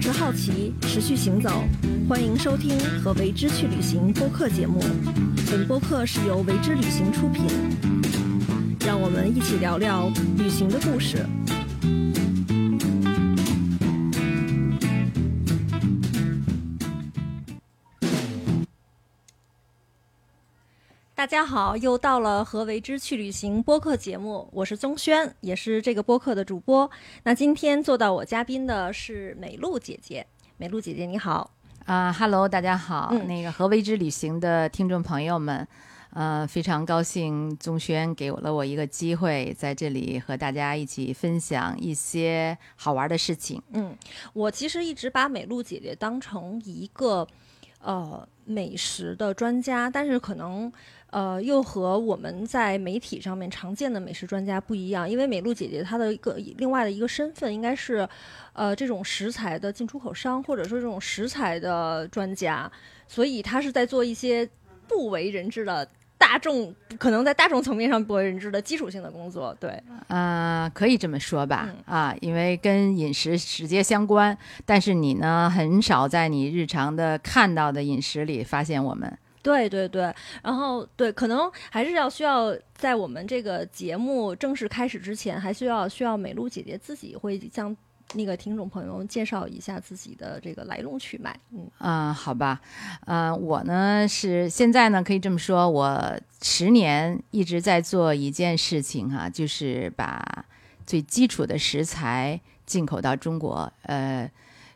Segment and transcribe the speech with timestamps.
[0.00, 1.62] 持好奇，持续行走。
[2.08, 4.82] 欢迎收听和为之去旅行播客节目。
[5.50, 7.44] 本播客是由为之旅行出品。
[8.86, 11.18] 让我们一起聊聊旅行的故事。
[21.20, 26.90] 大家好，又到了和为之去旅行播客节目，我是宗轩，也是这个播客的主播。
[27.24, 31.52] 那今天坐到我嘉宾的是美露姐姐，美露姐姐你好。
[31.84, 35.68] 啊哈喽，大家好，嗯那个和为之旅行的听众朋友们，
[36.14, 43.60] 呃，非常高兴宗轩给了我一个机会，在这里和大家一起分享一些好玩的事情。
[43.74, 43.94] 嗯，
[44.32, 47.28] 我其实一直把美露姐姐当成一个
[47.82, 50.72] 呃美食的专家，但是可能
[51.10, 58.08] 呃又和我们在媒体上面常见的美食专家不一样，因为美露姐姐她的一个另外的一个身份应该是
[58.52, 62.70] 呃这种食材的进出口商，或者说这种食材的专家，
[63.06, 64.48] 所以她是在做一些
[64.88, 65.86] 不为人知的。
[66.20, 74.36] 大众可能在大众层面上不为人知的基础性的工作，对，啊，可以这么说吧，嗯啊，因为跟饮食直接相关，
[74.66, 79.18] 但是你呢，很少在你日常的看到的饮食里发现我们。
[79.42, 87.74] 对对对，然后对，可能还是要需要在我们这个节目正式开始之前，还需要需要美露姐姐自己会向
[88.14, 91.34] 那个听众朋友介绍一下自己的这个来龙去脉。
[91.52, 92.60] 嗯嗯，好吧，
[93.06, 100.44] 呃，我呢是现在呢可以这么说，我十年一直在做一件事情哈、就是把
[100.84, 103.72] 最基础的食材进口到中国。
[103.84, 104.30] 呃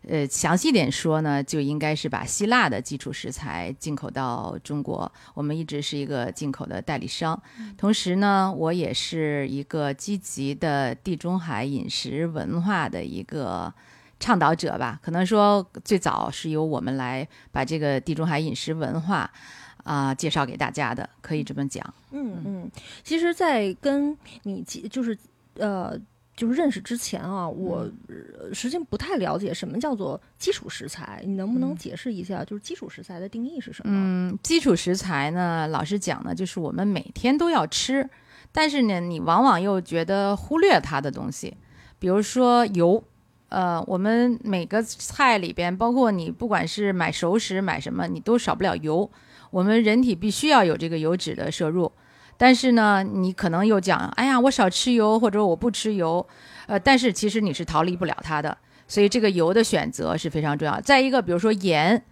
[0.08, 5.10] 呃，详细点说呢，就应该是把希腊的基础食材进口到中国。
[5.34, 7.40] 我们一直是一个进口的代理商，
[7.76, 13.72] 同时呢，我也是一个积极的地中海饮食文化的一个。
[14.20, 19.30] 倡导者吧，可能说最早是由我们来把这个地中海饮食文化
[19.82, 21.84] 啊、介绍给大家的，可以这么讲。
[22.12, 22.70] 嗯嗯，
[23.02, 25.18] 其实，在跟你记就是
[25.56, 25.98] 呃。
[26.36, 33.90] 就是认识之前啊，我呃实际上不太了解什么叫做基础食材，你能不能解释一下，就是基础食材的定义是什么？
[33.92, 38.08] 嗯，基础食材呢，老实讲呢，就是我们每天都要吃，
[38.52, 41.56] 但是呢，你往往又觉得忽略它的东西，
[41.98, 43.02] 比如说油。
[43.50, 49.08] 呃，我们每个菜里边，包括你不管是买熟食买什么，你都少不了油。
[49.52, 51.92] 我们人体必须要有这个油脂的摄入，
[52.36, 56.26] 但是呢，你可能又讲，哎呀，我少吃油，或者我不吃油，
[56.66, 58.56] 呃，但是其实你是逃离不了它的，
[58.88, 60.80] 所以这个油的选择是非常重要。
[60.80, 62.04] 再一个，比如说盐，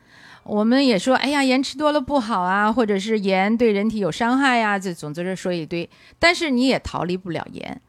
[0.44, 5.88] 我们也说，哎呀，盐吃多了不好啊，或者是盐对人体有伤害呀、这总之是说一堆，
[6.18, 7.80] 但是你也逃离不了盐。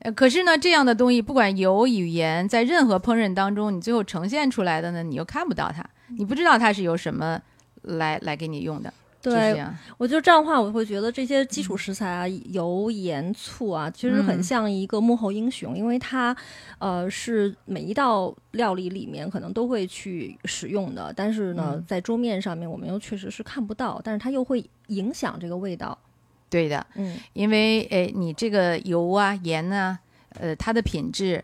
[0.00, 5.84] 呃，可是呢，这样的东西，不管油与盐，在任何烹饪当中，你最后呈现出来的呢，你又看不到它，
[6.18, 7.40] 你不知道它是由什么
[7.82, 9.74] 来来给你用的，对，样。
[9.96, 16.36] 我就这样的话，我会觉得这些基础食材啊，油、盐、醋啊，其实很嗯像一个幕后英雄，因为它，
[16.78, 25.96] 呃，是每一道料理里面可能都会去使用的，但是呢，嗯在桌面上面我们又确实是看不到，但是它又会影响这个味道。
[26.50, 29.98] 对的，嗯因为诶，你这个油啊、盐啊，
[30.40, 31.42] 呃，它的品质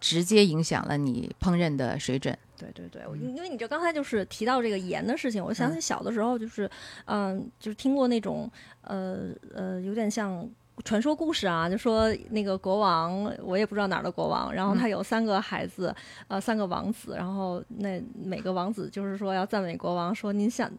[0.00, 2.36] 直接影响了你烹饪的水准。
[2.60, 6.70] 对对对，我因因为你就刚才就是提到这个盐的事情，我想起小的时候就是，
[7.06, 8.50] 嗯、就是听过那种
[8.82, 10.46] 呃呃，有点像
[10.84, 15.94] 传说故事啊，就说那个国王，我也不知道哪儿的国王，然后他有三个孩子，
[16.28, 20.70] 呃，三个王子，然后那每个王子就是说要赞美国王，说您想。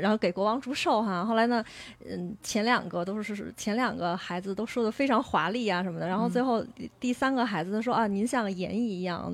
[0.00, 1.62] 然后给国王祝寿哈，后来呢，
[2.06, 9.30] 嗯，前两个都是前两个孩子都说的非常华丽啊什么的，然后最后第第三个孩子说啊，您像盐一样，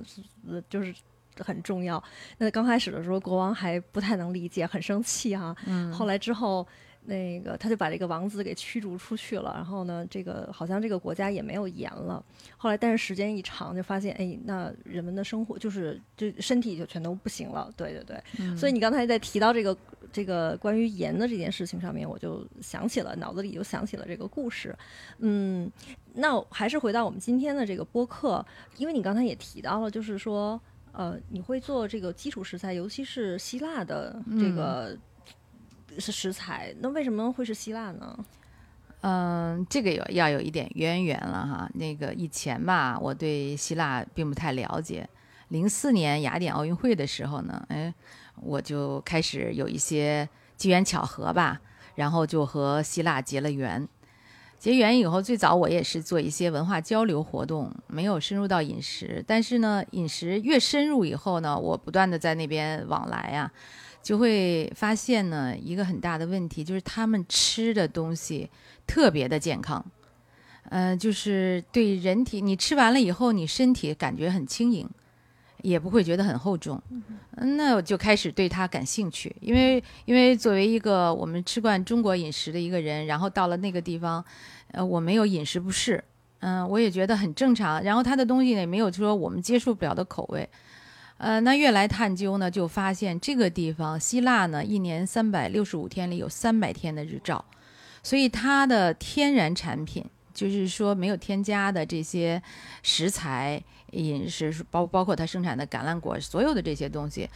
[0.48, 0.92] 呃就是
[1.42, 2.02] 很重要。
[2.38, 6.66] 那刚开始的时候，国王还不太能理解，很生气哈、嗯后来之后，
[7.04, 9.52] 那个他就把这个王子给驱逐出去了。
[9.54, 12.22] 然后呢，这个好像这个国家也没有盐了。
[12.56, 17.72] 后来，但是时间一长，就发现，哎，那人们的生活就是就身体就全都不行了。
[17.76, 19.76] 对对对，嗯所以你刚才在提到这个
[20.12, 24.76] 这个关于盐的这件事情上面，我就想起了脑子里就想起了这个故事。
[25.18, 25.70] 嗯，
[26.12, 28.44] 那还是回到我们今天的这个播客，
[28.76, 30.60] 因为你刚才也提到了，就是说。
[30.92, 34.96] 呃，你会做这个基础食材，尤其是希腊的这个
[35.98, 38.24] 是食材，那为什么会是希腊呢？
[39.02, 41.70] 嗯，这个有要有一点渊源了哈。
[41.74, 45.08] 那个以前吧，我对希腊并不太了解。
[45.48, 47.92] 零四年雅典奥运会的时候呢，哎，
[48.36, 51.60] 我就开始有一些机缘巧合吧，
[51.94, 53.88] 然后就和希腊结了缘。
[54.60, 59.24] 结缘以后，最早我也是做一些文化交流活动，没有深入到饮食。
[59.26, 63.50] 但是呢，饮食越深入以后呢，我不断的在那边往来啊，
[64.02, 68.50] 就会发现呢，一个很大的问题就是他们吃的东西
[68.86, 69.82] 特别的健康，
[70.68, 74.86] 嗯，就是对人体，你吃完了以后，你身体感觉很轻盈。
[75.62, 76.80] 也不会觉得很厚重，
[77.36, 84.24] 嗯，那我就开始对它感兴趣，因为因为作为一个我们吃惯中国饮食的一个人，然后到了那个地方，
[84.72, 86.02] 呃，我没有饮食不适，
[86.40, 87.82] 嗯，我也觉得很正常。
[87.82, 90.48] 然后它的东西呢，也没有说我们接受不了的口味，
[91.18, 97.44] 呃，那越来探究呢，就发现这个地方希腊呢，一年三百六十五天里有三百天的日照，
[98.02, 100.04] 所以它的天然产品，
[100.48, 102.42] 就是说没有添加的这些
[102.82, 103.62] 食材。
[103.92, 107.28] 饮食包包括它生产的橄榄果，所有的这些东西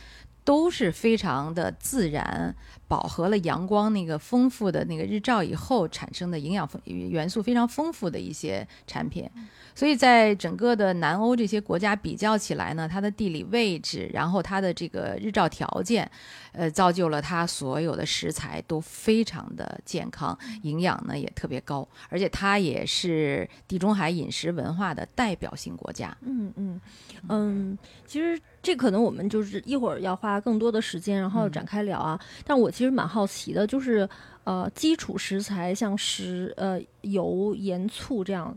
[0.44, 2.54] 都是非常的自然，
[2.94, 9.28] 饱和了阳光那个丰富的那个日照以后产生的营养元素非常丰富的一些产品。
[9.74, 16.08] 所以在整个的南欧这些国家比较起来呢，它的地理位置，然后它的这个日照条件，
[16.52, 26.16] 呃，造就了它所有的食材都非常的健康，营养呢也特别高，而且它也是地中海饮食文化的代表性国家。
[26.20, 26.80] 嗯嗯
[27.28, 32.20] 嗯，其实这可能我们就是一会儿要花更多的时间，然后展开聊啊。
[32.44, 34.08] 但我其实蛮好奇的，就是
[34.44, 38.56] 呃，基础食材像食呃油盐醋这样。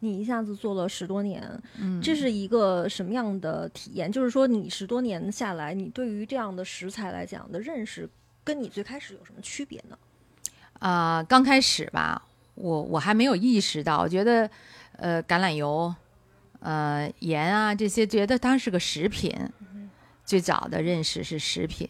[0.00, 1.42] 你一下子做了十多年，
[1.76, 4.10] 嗯，这是一个什么样的体验？
[4.12, 8.08] 就是说，你十多年下来，你对于这样的食材来讲的认识，
[8.44, 9.98] 跟你最开始有什么区别呢？
[10.78, 12.22] 啊，刚开始吧，
[12.54, 14.48] 我我还没有意识到，我觉得，
[14.92, 15.92] 呃，橄榄油，
[16.60, 19.34] 呃，盐啊这些，觉得它是个食品。
[20.24, 21.88] 最早的认识是食品。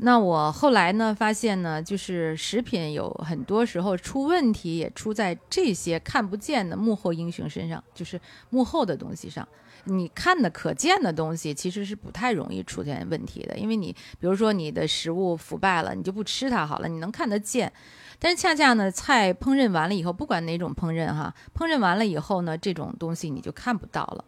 [0.00, 9.46] 那我后来呢，发现呢，就是食品有很多时候出问题，也出在这些看不见的幕后英雄身上，就是幕后的东西上。
[9.84, 17.72] 你看的可见的东西，其实是不太容易出现问题的，因为你比如说你的食物腐败了，你就不吃它好了，你能看得见。
[18.20, 24.24] 但是恰恰呢，菜烹饪完了以后，不管哪种烹饪哈，烹饪完了以后呢，这种东西你就看不到了。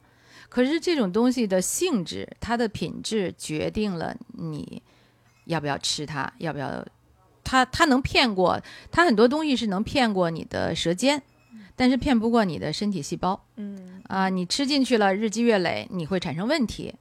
[0.49, 4.83] 可是这种东西的性质，它的品质决定了你。
[5.51, 6.33] 要不要吃它？
[6.39, 6.85] 要不要？
[7.43, 8.61] 它它能骗过？
[8.93, 11.21] 它很多东西是能骗过你的舌尖，
[11.75, 13.45] 但是骗不过你的身体细胞。
[13.57, 16.95] 嗯啊，你吃进去了，日积月累，你会产生问题。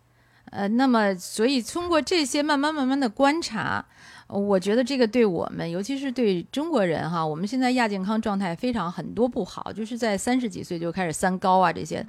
[0.51, 3.85] 呃，那么所以通过这些慢慢慢慢的观察，
[4.27, 12.03] 我觉得这个对我们，尤其是对中国人哈，我们现在亚健康状态非常很多不好，就是在三十几岁就开始三高啊这些。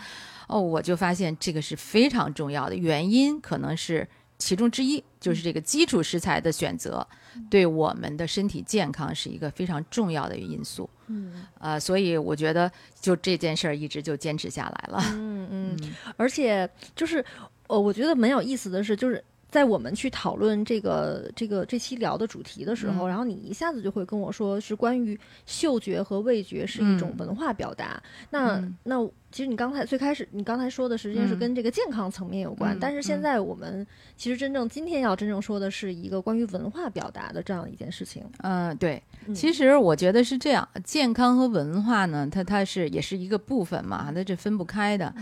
[0.46, 4.08] 哦，我就发现这个是非常重要的原因，可能是。
[4.40, 7.06] 其中之一就是这个基础食材的选择，
[7.48, 10.90] 对我们的身体健康是一个非常重要的因素。
[11.06, 15.00] 嗯，呃，所以我觉得就这件事儿一直就坚持下来了。
[15.12, 17.24] 嗯嗯，而且就是，
[17.68, 19.22] 呃，我觉得蛮有意思的是，就是。
[19.50, 28.00] 在我们去讨论这个这个这期聊的主题的时候，然后你一下子就会跟我说是关于嗅觉和味觉是一种文化表达。
[28.30, 33.84] 那那其实你刚才最开始你刚才说的实际上是跟这个健康层面有关，但是现在我们
[34.16, 38.24] 其实真正今天要真正说的是一个关于文化表达的这样一件事情。
[38.42, 39.02] 嗯，对，
[39.34, 45.12] 其实我觉得是这样，健康和文化呢，它它是也是一个部分嘛，它这分不开的。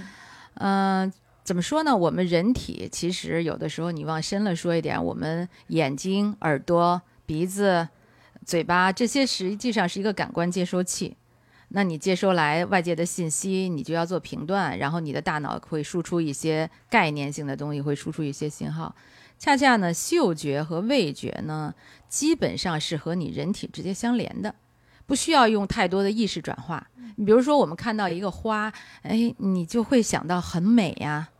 [0.54, 1.10] 嗯。
[1.48, 1.96] 怎么说呢？
[1.96, 7.88] 我们人体其实有的时候，你往深了说一点，我们眼睛、耳朵、鼻子、
[8.44, 11.16] 嘴巴这些实际上是一个感官接收器。
[11.68, 18.94] 那你接收来外界的信息，你就要做评断，然后你的大脑会输出一些概念性的东西，会输出一些信号。
[19.38, 21.74] 恰恰呢，嗅觉和味觉呢，
[22.10, 24.54] 基本上是和你人体直接相连的，
[25.06, 26.90] 不需要用太多的意识转化。
[27.16, 31.30] 你比如说，我们看到一个花，哎，你就会想到很美呀。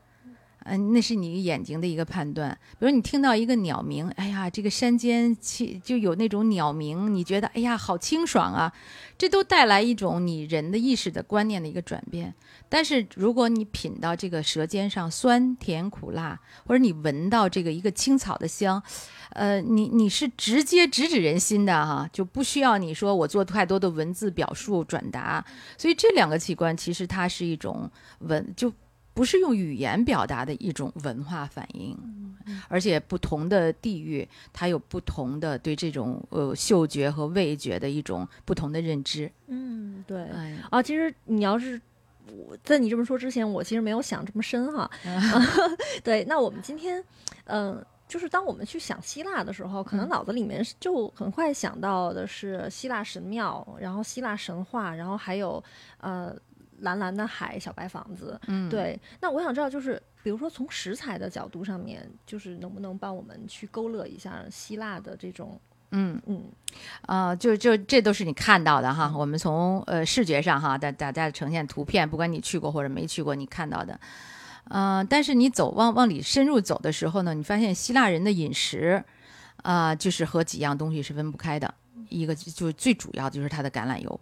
[0.70, 2.56] 嗯，那是你眼睛的一个判断。
[2.78, 8.72] 比如你听到一个鸟鸣，哎呀，这个山间气就有那种鸟鸣，你觉得哎呀好清爽啊，
[9.16, 12.34] 这都带来一种你人的意识的观念的一个转变。
[12.68, 18.82] 但是如果你品到这个舌尖上酸甜苦辣，或者你闻到这个一个青草的香，
[19.30, 25.42] 呃，你你是直接直指人心的哈，就不需要你说我做太多的文字表述转达。
[25.78, 28.70] 所以这两个器官其实它是一种文就。
[29.18, 31.98] 不是用语言表达的一种文化反应，
[32.68, 39.28] 而且不同的地域，它有不同的对这种呃嗅觉和味觉的一种不同的认知。
[39.48, 40.28] 嗯，对。
[40.70, 41.80] 啊，其实你要是
[42.28, 44.88] 我在你这么说之前，我其实没有想这么深哈。
[46.04, 47.02] 对，那我们今天，
[47.46, 55.60] 嗯，就是当我们去想希腊的时候，可能脑子里面就很快想到的是希腊神庙，然后希腊神话，然后还有
[55.98, 56.32] 呃
[56.80, 58.40] 蓝蓝的海、小白房子。
[58.46, 66.44] 嗯，对，那我想知道，就是比如说从食材的角度上面，就是能不能帮我们去勾勒一下希腊的这种，嗯嗯
[67.02, 69.12] 啊、就就这都是你看到的哈。
[69.16, 73.98] 我们从呃视觉上哈，大大家呈现图片，不管你去过或者没去过，你看到的。
[74.70, 79.02] 呃，但是你走往往里深入走的时候呢，你发现希腊人的饮食，
[79.62, 81.72] 啊、就是和几样东西是分不开的。
[82.10, 84.20] 一个就就最主要就是它的橄榄油，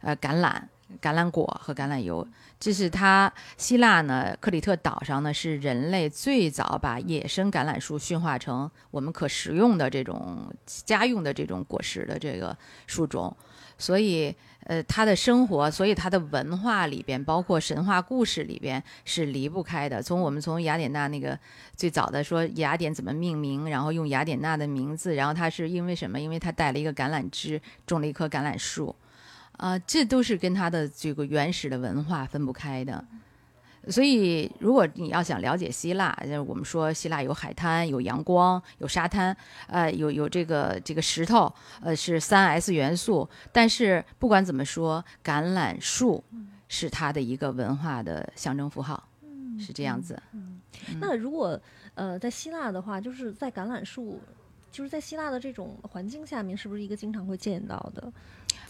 [0.00, 0.60] 呃，橄榄、
[1.00, 2.26] 橄榄果和橄榄油，
[2.58, 13.36] 这是它希腊呢克里特岛上呢是人类最早把野生橄榄树驯化成我们可食用的这种家用的这种果实的这个树种，
[13.78, 14.34] 所以
[14.66, 20.02] 呃，他的生活，所以他的文化里边，包括神话故事里边是离不开的。
[20.02, 21.38] 从我们从雅典娜那个
[21.76, 26.18] 最早的说雅典怎么命名，然后用雅典娜的名字，然后他是因为什么？
[26.18, 28.96] 因为他带了一个橄榄枝，种了一棵橄榄树，
[29.56, 33.04] 啊、这都是跟它的这个原始的文化分不开的。
[33.88, 43.28] 所以，如果你要想了解希腊，就是我们说希腊有海滩、有阳光、有沙滩，呃，有有这个这个石头，呃，是三 S 元素。
[43.52, 46.24] 但是不管怎么说，橄榄树
[46.66, 49.06] 是它的一个文化的象征符号，
[49.60, 50.22] 是这样子。
[50.98, 51.60] 那如果
[51.94, 54.18] 呃在希腊的话，就是在橄榄树，
[54.72, 58.10] 就是在希腊的这种环境下面，是不是一个经常会见到的？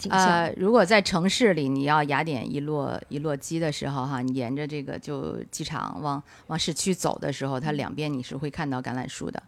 [0.09, 9.41] 呃，如果在城市里，你要雅典一落一落机的时候，哈，你沿着这个就机场往往市区走的时候，它两边你是会看到橄榄树的。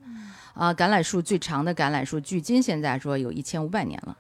[0.54, 4.18] 啊、橄榄树最长的橄榄树，距今现在说有一千五百年了，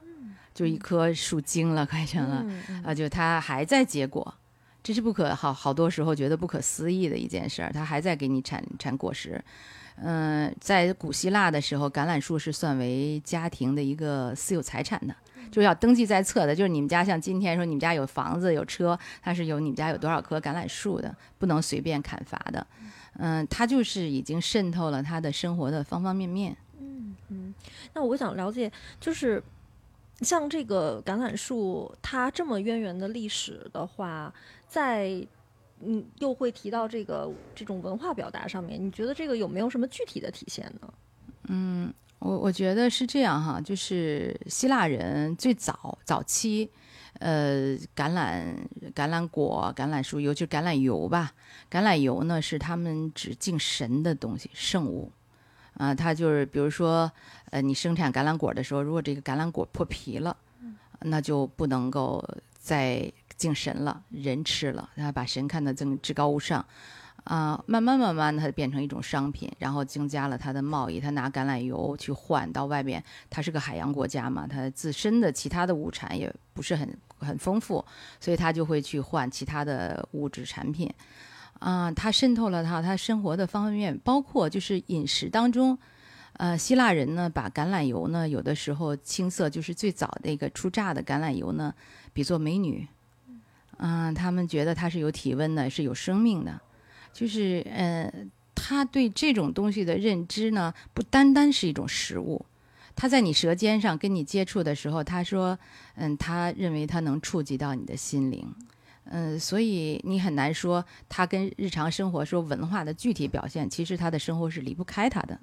[0.53, 2.45] 就一棵树精了，快成了。
[2.83, 4.31] 啊，就它还在结果，
[4.83, 9.43] 这是不可好好多时候觉得不可思议的一件事儿，它还在给你产产果实。
[9.99, 15.15] 嗯、在古希腊的时候，橄榄树是算为家庭的一个私有财产的，
[15.51, 16.55] 就是要登记在册的。
[16.55, 22.65] 就是你们家像今天说你们家有房子有车，它是有你们家有多少棵橄榄树的，不能随便砍伐的。
[23.19, 26.55] 嗯、它就是已经渗透了他的生活的方方面面。
[26.79, 27.53] 嗯嗯
[27.93, 29.41] 那我想了解，就是
[30.21, 34.33] 像这个橄榄树，它这么渊源的历史的话，
[34.67, 35.25] 在
[35.81, 40.93] 嗯又会提到这个这种文化表达上面，你觉得这个有没有什么具体的体现呢？
[42.19, 46.69] 我我觉得是这样哈，就是希腊人最早早期，
[47.19, 48.43] 呃，橄榄
[48.95, 51.33] 橄榄果、橄榄树，尤其是橄榄油吧。
[51.69, 55.11] 橄榄油呢是他们只敬神的东西，圣物。
[55.75, 57.11] 啊、它就是比如说，
[57.51, 60.35] 呃，你生产橄榄果的时候，如果这个橄榄果破皮了，
[61.01, 66.65] 那就不能够再敬神了，人吃了，他把神看得更至高无上。
[67.27, 70.97] 啊、慢慢慢慢的，它变成一种商品，然后增加了它的贸易。
[70.97, 77.83] 它拿橄榄油去换到外边，它是个海洋国家嘛，它自身的其他的物产也不是很很丰富，
[78.21, 80.89] 所以它就会去换其他的物质产品。
[81.59, 85.77] 啊、它渗透了它它生活的方方面面，包括就是饮食当中。
[86.39, 91.73] 呃，希腊人呢，把橄榄油呢，有的时候青色就是最早的一个初榨的橄榄油呢，
[92.13, 92.87] 比作美女。
[93.79, 96.61] 嗯、他们觉得它是有体温的，是有生命的。
[97.13, 98.11] 就是呃，
[98.53, 102.45] 他对这种东西的认知呢，不单单是一种食物。
[102.95, 105.57] 他在你舌尖上跟你接触的时候，他说，
[105.95, 108.51] 嗯，他认为他能触及到你的心灵，
[109.05, 115.39] 嗯，所以你很难说他跟日常生活说文化的具体表现，其实他的生活是离不开他的。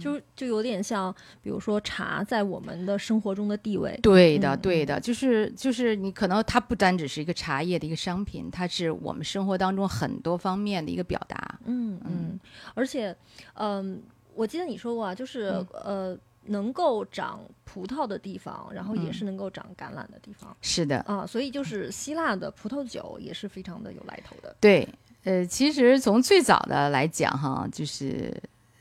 [0.00, 3.98] 就就有点像，比如说茶在我们的生活中的地位。
[4.02, 11.58] 对的，嗯对的，就是就是你可能它不单只是一个茶叶的一个商品，它是我们生活当中很多方面的一个表达。
[11.64, 12.38] 嗯嗯，
[12.74, 13.16] 而且，
[13.54, 14.02] 嗯，
[14.34, 24.54] 我记得你说过啊，就是、嗯呃，能够长葡萄的地方，然后也嗯是能够长橄榄的地方、是的，啊，所以就是希腊的葡萄酒也是非常的有来头的。
[24.60, 24.86] 对，
[25.22, 28.34] 呃，其实从最早的来讲，哈，就是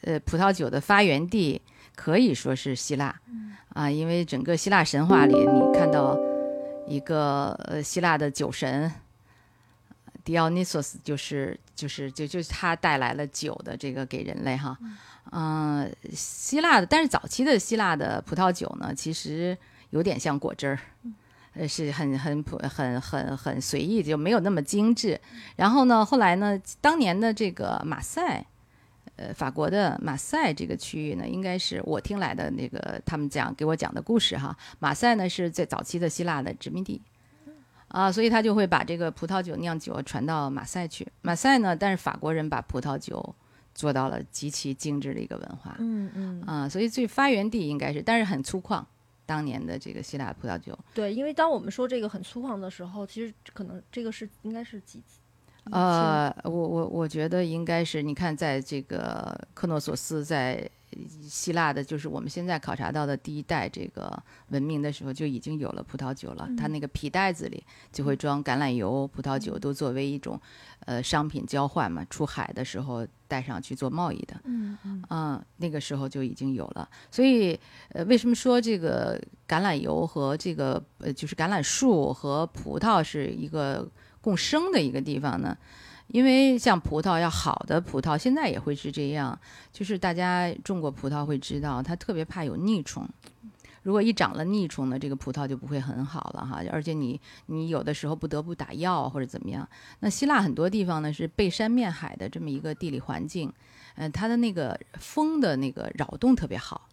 [0.04, 1.62] 呃，葡萄酒的发源地
[1.96, 3.16] 可以说是希腊，
[3.70, 6.18] 啊，因为整个希腊神话里，你看到
[6.88, 8.92] 一个呃希腊的酒神
[10.26, 14.78] Dionysus，就是就是就就是他带来了酒的这个给人类哈，
[15.32, 19.58] 嗯、希腊的，但是早期的希腊的葡萄酒呢，其实
[19.90, 20.80] 有点像果汁儿。
[21.56, 25.22] 呃，是很很普很很很随意，就没有那么精致。
[25.56, 28.44] 然后呢，后来呢，当年的这个马赛，
[29.16, 34.58] 呃，法国的马赛这个区域呢，应该是我听来的那个他们讲给我讲的故事哈。
[34.80, 37.02] 马赛呢是在早期的希腊的殖民地，
[37.90, 41.08] 啊，所以他就会把这个葡萄酒酿酒传到马赛去。
[41.22, 43.36] 马赛呢，但是法国人把葡萄酒
[43.76, 45.76] 做到了极其精致的一个文化。
[45.80, 48.84] 嗯嗯啊，所以最发源地应该是，但是很粗犷。
[49.26, 55.02] 当年的这个希腊葡萄酒，对，因为当我们说这个很粗犷的时候，其实可能这个是应该是几
[55.72, 60.70] 呃，我我我觉得应该是，你看，在这个克诺索斯在
[61.28, 66.50] 希腊的，就是我们现在考察到的第一代这个文明的时候，就已经有了葡萄酒了。
[66.58, 70.40] 它那个皮袋子里就会装橄榄油、葡萄酒，都作为一种
[70.82, 74.36] 呃商品交换嘛，出海的时候带上去做贸易的。
[74.44, 74.78] 嗯
[75.10, 76.88] 嗯，那个时候就已经有了。
[77.10, 77.58] 所以
[77.94, 79.18] 呃，为什么说这个
[79.48, 83.90] 橄榄油和这个呃，就是橄榄树和葡萄是一个？
[84.24, 85.56] 共生的一个地方呢，
[86.08, 89.38] 因为像葡萄要好的葡萄，现在也会是这样，
[89.74, 93.06] 就是大家种过葡萄会知道，它特别怕有腻虫。
[93.82, 96.64] 如果一长了腻虫呢，这个葡萄就不会很好了哈。
[96.72, 99.68] 而且你你有的时候不得不打药或者怎么样。
[100.00, 103.52] 那希腊很多地方呢是背山面海的这么一个地理环境，
[103.96, 106.88] 嗯，它的那个风的那个扰动特别好，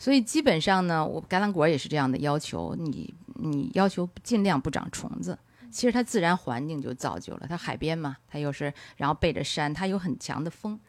[0.00, 5.38] 所以基本上呢，我橄榄果也是这样的要求，你你要求尽量不长虫子。
[5.76, 10.80] 其实它自然环境就造就了，它海边嘛，它又是然后背着山，它有很强的风，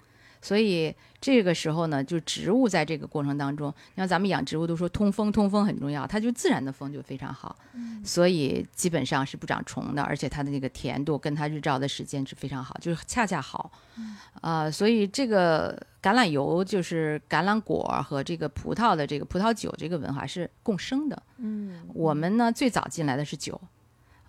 [0.42, 7.54] 所以这个时候呢，就植物在这个过程当中，你像咱们养植物都说通风，通风很重要，它就自然的风就非常好，
[8.06, 13.70] 所以基本上是不长虫的，而且它的那个甜度跟它日照的时间是非常好，就是恰恰好，
[14.40, 23.60] 啊，所以这个橄榄油就是橄榄果和这个葡萄的这个葡萄酒这个文化是共生的，嗯，我们呢最早进来的是酒。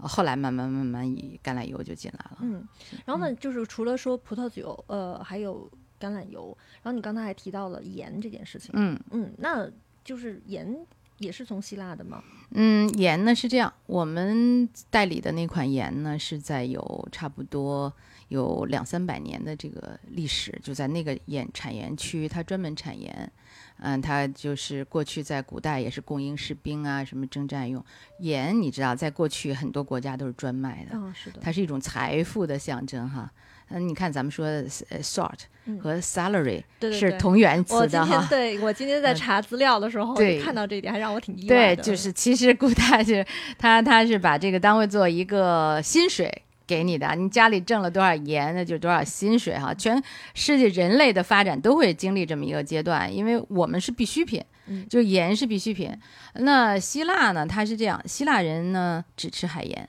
[0.01, 2.39] 后来慢慢慢慢以橄榄油就进来了。
[2.41, 2.67] 嗯，
[3.05, 6.57] 然后呢，就是除了说葡萄酒，呃，还有橄榄油。
[6.83, 8.71] 然后你刚才还提到了盐这件事情。
[8.75, 9.69] 嗯嗯，那
[10.05, 10.77] 就是盐
[11.19, 12.23] 也是从希腊的吗？
[12.51, 17.93] 嗯，盐呢是这样，我们代理的那款盐呢是在有差不多
[18.29, 23.31] 有两三百年的这个历史，就在那个盐产盐区，它专门产盐。
[23.81, 27.85] 嗯，它就是过去在古代也是供应士兵啊，什么征战用
[28.21, 28.61] 盐。
[28.61, 33.31] 你知道，在过去很多国家都是专卖的，是的，它是一种财富的象征哈。
[33.71, 35.41] 嗯，你看咱们说呃，salt
[35.81, 38.27] 和 salary 是同源词的哈。
[38.31, 41.77] 对我今天在查资料的时候，对看到这一点还让我挺意外的。
[41.77, 43.25] 对，就是其实古代是
[43.59, 46.43] 他他是把这个单位做一个薪水。
[46.69, 49.73] 给你的，你家里挣了多少盐，那就多少薪水哈。
[49.73, 50.01] 全
[50.35, 54.45] 世界人类的发展都会经历这么一个阶段，因为我们是必需品，
[54.91, 55.91] 就盐是必需品。
[56.35, 57.47] 那希腊呢？
[57.47, 59.89] 它是这样，希腊人呢只吃海盐，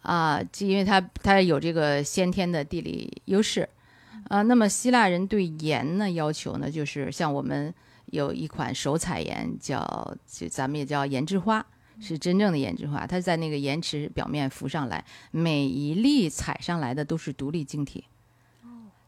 [0.00, 3.68] 啊，因为它它有这个先天的地理优势，
[4.28, 7.72] 啊，那么希腊人对盐呢要求呢，就是像我们
[8.06, 11.64] 有一款手采盐，叫就咱们也叫盐之花。
[12.00, 18.04] 是真正的盐之花，它在那个盐池表面浮上来，每一粒采上来的都是独立晶体。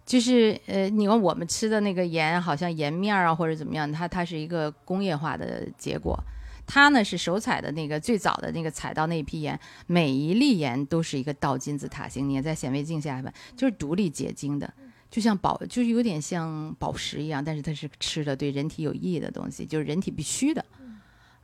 [0.07, 6.18] 就是呃，你看我们吃的那个盐，好像盐面啊或者怎么样，它它是一个工业化的结果。
[6.66, 14.72] 它呢是手采的那个最早的那个采到那批盐，每一粒盐都是一个倒金字塔形，你在显微镜下看，就是独立结晶的，
[15.11, 20.64] 就像宝，就是有点像宝石一样，但是它是吃的对人体有益的东西，就是人体必须的。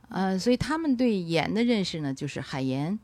[0.09, 2.97] 呃，所以他们对盐的认识呢，就是海盐，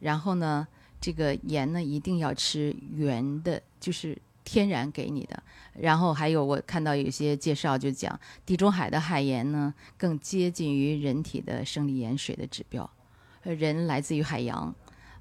[0.00, 0.66] 然后呢，
[1.00, 5.42] 这个盐呢一定要吃原的，就是天然给你的。
[5.74, 12.90] 然后还有我看到有些介绍就讲，地中海的海盐呢更接近于人体的生理盐水的指标。
[13.42, 14.74] 人来自于海洋，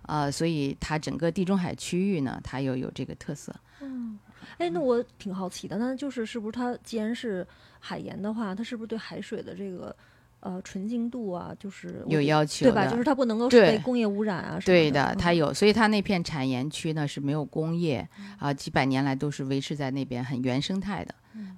[0.04, 3.54] 啊，所以它整个地中海区域呢，它又有这个特色。
[3.82, 4.18] 嗯，
[4.58, 7.46] 哎，那我挺好奇的，那就是是不是它既然是
[7.80, 9.96] 海盐的话，它是不是对海水的这个？
[10.42, 12.88] 呃，纯净度啊，就是有要求，对吧？
[12.88, 14.60] 就是它不能够被工业污染啊。
[14.66, 21.14] 对的，它有，所以它那片产盐区呢是没有工业啊，几百年来都是维持在那边很原生态的，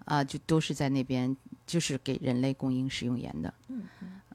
[0.05, 1.35] 啊，就都是在那边
[1.67, 3.53] 就是给人类供应食用盐的。
[3.67, 3.83] 嗯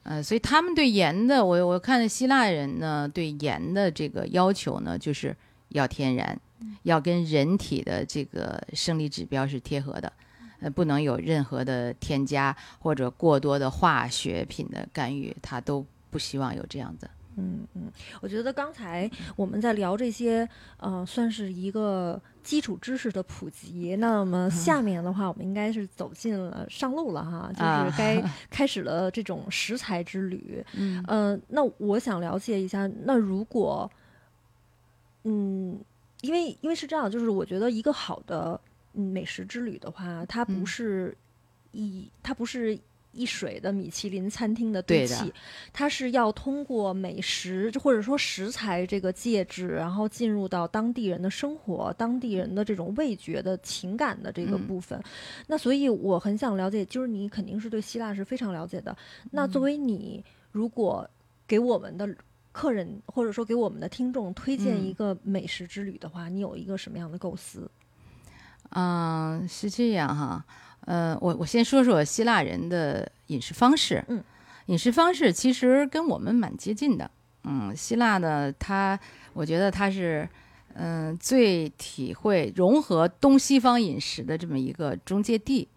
[0.03, 5.35] 呃，所以他们对盐的，我我看希腊人呢对盐的这个要求呢，就是
[5.67, 6.39] 要天然，
[6.83, 10.13] 要跟人体的这个生理指标是贴合的。
[10.59, 17.09] 呃，不能有任何的添加或者过多的化学品的干预，他都不希望有这样的。
[17.39, 17.83] 嗯嗯，
[18.19, 23.95] 我觉得刚才我们在聊这些，呃，算是一个基础知识的普及。
[23.97, 30.65] 那么下面的话，我们应该是走进了上路了哈，就是该 开始了这种食材之旅。
[30.73, 33.87] 嗯，呃，那我想了解一下，那如果，
[35.23, 35.79] 嗯，
[36.21, 38.59] 因为因为是这样，就是我觉得一个好的。
[38.91, 41.15] 美食之旅的话，它不是
[41.71, 42.77] 一，它不是
[43.13, 45.33] 一水的米其林餐厅的堆砌，
[45.73, 55.01] 它是要通过美食或者说食材这个介质，然后进入到当地人的生活、当地人的这种味觉的情感的这个嗯部分。
[55.47, 58.95] 那所以我很想了解，就是你肯定是对希腊是非常了解的。
[59.31, 61.09] 那作为你，如果
[61.47, 62.07] 给我们的
[62.51, 67.69] 客人或者说给我们的听众推荐嗯一个美食之旅的话，你有一个什么样的构思？
[68.71, 70.43] 嗯，是这样哈。
[70.85, 74.03] 呃，我我先说说希腊人的饮食方式。
[74.07, 74.23] 嗯，
[74.67, 77.09] 饮食方式其实跟我们蛮接近的。
[77.43, 78.99] 嗯，希腊呢，它
[79.33, 80.27] 我觉得它是
[80.79, 85.67] 嗯、最体会融合东西方饮食的这么一个中介地。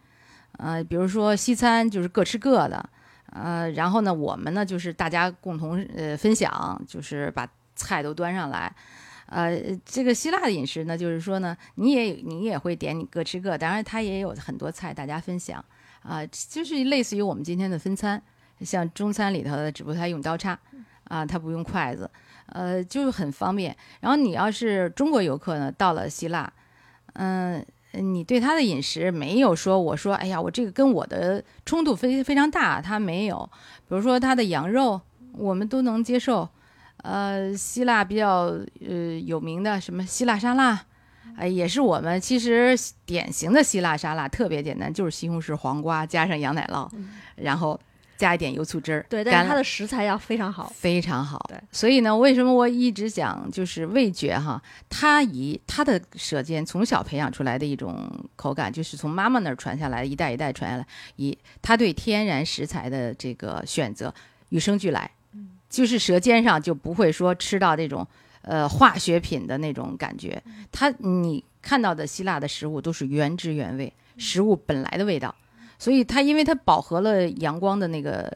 [0.59, 2.91] 呃，比如说西餐就是各吃各的，
[3.33, 8.71] 呃，然后呢，我们呢就是大家共同呃分享，就是把菜都端上来。
[9.31, 15.65] 呃，这个希腊的饮食呢，就是说呢，你也你也会点你各吃各，当然它也有很多菜大家分享
[16.03, 18.21] 啊、就是类似于我们今天的分餐，
[18.63, 20.59] 像中餐里头的，只不过它用刀叉
[21.05, 22.11] 啊，它不用筷子，
[22.47, 23.77] 呃，就是很方便。
[24.01, 26.53] 然后你要是中国游客呢，到了希腊，
[27.13, 33.49] 嗯、你对他的饮食没有说我说，哎呀，我这个跟我的冲突非非常大，他没有。
[33.89, 35.01] 比如说他的羊肉，
[35.35, 36.49] 我们都能接受。
[37.03, 40.85] 呃，希腊比较呃有名的什么希腊沙拉，
[41.37, 46.89] 哎、也是我们其实典型的希腊沙拉，特别简单，就是西红柿、黄瓜加上羊奶酪，
[47.37, 47.79] 然后
[48.19, 50.71] 加一点油醋汁儿，对，但是它的食材要非常好。
[50.77, 51.43] 非常好。
[51.49, 57.97] 对，所以呢，为什么我一直讲就是味觉哈，它以它的舌尖从小培养出来的一种
[58.37, 60.87] 口感，就是从妈妈那儿传下来，一代一代传下来，
[61.17, 64.13] 以它对天然食材的这个选择
[64.51, 65.11] 与生俱来，
[65.71, 68.07] 就是舌尖上就不会说吃到这种
[68.43, 70.43] 呃化学品的那种感觉。
[70.71, 75.35] 它你看到的希腊的食物都是原汁原味，食物本来的味道。
[75.79, 78.31] 所以它因为它饱和了阳光的那个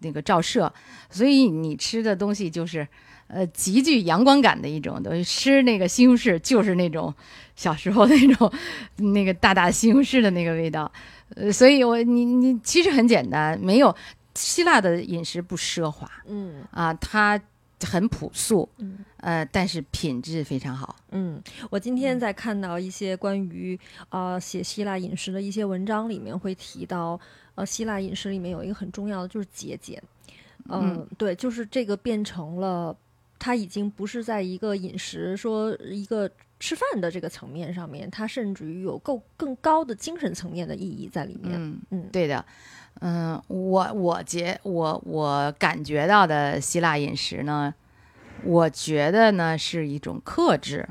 [0.00, 0.72] 那个照射，
[1.10, 2.88] 所以你吃的东西就是，
[3.26, 5.22] 呃，极具阳光感的一种东西。
[5.22, 7.12] 吃那个西红柿就是那种
[7.54, 8.50] 小时候那种
[9.12, 10.90] 那个大大西红柿的那个味道。
[11.34, 13.94] 呃，所以我你你其实很简单，没有
[14.36, 17.40] 希腊的饮食不奢华嗯啊，它
[17.80, 20.96] 很朴素，嗯呃，但是品质非常好。
[21.10, 27.20] 嗯，我今天在看到一些关于呃写希腊饮食的一些文章里面会提到，
[27.54, 30.02] 呃，希腊饮食里面有一个很重要的就是节俭。
[30.68, 32.96] 嗯、嗯对，就是这个变成了，
[33.38, 41.54] 它已经不是在一个饮食说一个吃饭的这个层面上面，它甚至于有够更高的精神层面的意义在里面。
[41.54, 42.44] 嗯，嗯对的，
[43.00, 47.74] 嗯，我我觉我我感觉到的希腊饮食呢，
[48.42, 50.88] 我觉得呢是一种克制，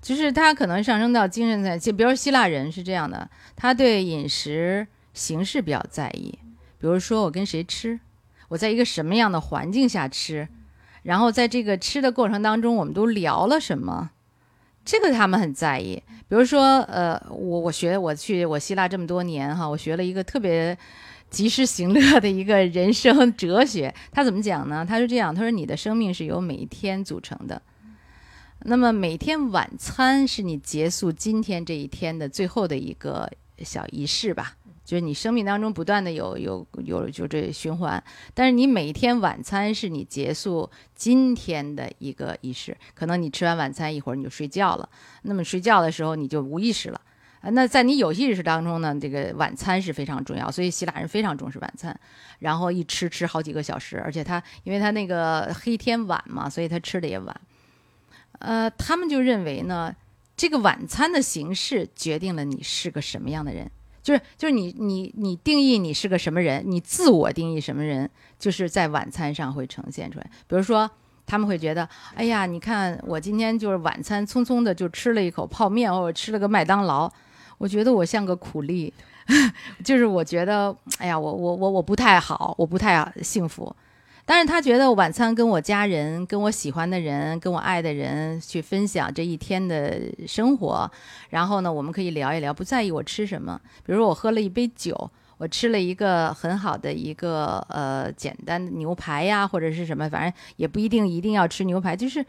[0.00, 6.38] 就是它可能上升到精神层，就比如希腊人是这样的，他对饮食形式比较在意，
[6.78, 8.00] 比如说我跟谁吃，
[8.48, 10.48] 我在一个什么样的环境下吃，
[11.02, 14.10] 然后在这个吃的过程当中，我们都聊了什么。
[14.84, 15.94] 这个他们很在意，
[16.28, 20.76] 比如说，呃，我我学我去我希腊这么多年哈，我学了一个特别
[21.30, 23.94] 及时行乐的一个人生哲学。
[24.12, 24.84] 他怎么讲呢？
[24.86, 27.62] 他是这样，他说你的生命是由每一天组成的，
[28.60, 33.30] 那么每天晚餐是你结束今天这一天的最后的一个
[33.62, 34.56] 小仪式吧。
[34.84, 38.02] 就是你生命当中不断的有有有就这循环，
[38.34, 42.76] 但是你每天晚餐是你结束今天的一个仪式。
[42.94, 44.88] 可能你吃完晚餐一会儿你就睡觉了，
[45.22, 47.00] 那么睡觉的时候你就无意识了。
[47.40, 51.98] 啊，那在你有意识当中呢，这个晚餐是非常重要，所以希腊人非常重视晚餐，
[52.38, 57.40] 然后一吃吃好几个小时，而且他因为他那个黑天晚嘛，所以他吃的也晚。
[58.38, 59.94] 呃，他们就认为呢，
[60.36, 63.70] 这个晚餐的形式决定了你是个什么样的人。
[64.04, 70.30] 就是就是你你你定义你是个什么人，你自我定义什么人，就是在晚餐上会呈现出来。
[70.46, 70.88] 比如说，
[71.24, 77.10] 他们会觉得，哎呀，你看我今天就是晚餐匆匆的就吃了一口泡面，或者吃了个麦当劳，
[77.56, 78.92] 我觉得我像个苦力，
[79.82, 83.74] 就是我觉得，哎呀，我我我我不太好，我不太幸福。
[84.26, 90.90] 但是他觉得晚餐跟我家人、跟我喜欢的人、跟我爱的人去分享这一天的生活，
[91.28, 93.60] 然后呢，我们可以聊一聊，不在意我吃什么。
[93.84, 102.24] 比如说我喝了一杯酒，我吃了一个很好的一个呃简单的牛排呀，或者是什么，反正也不一定一定要吃牛排，就是，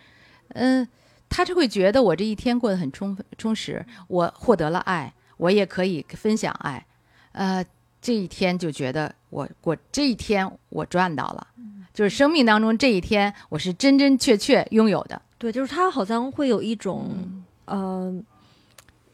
[0.49, 0.85] 嗯、
[1.29, 6.85] 他就会觉得我这一天过得很充充实，我获得了爱，我也可以分享爱，
[7.31, 7.63] 呃，
[8.01, 11.47] 这一天就觉得我我这一天我赚到了。
[11.95, 15.19] 就是生命当中这一天，我是真真确确拥有的。
[15.39, 17.09] 对，就是他好像会有一种、
[17.65, 18.13] 呃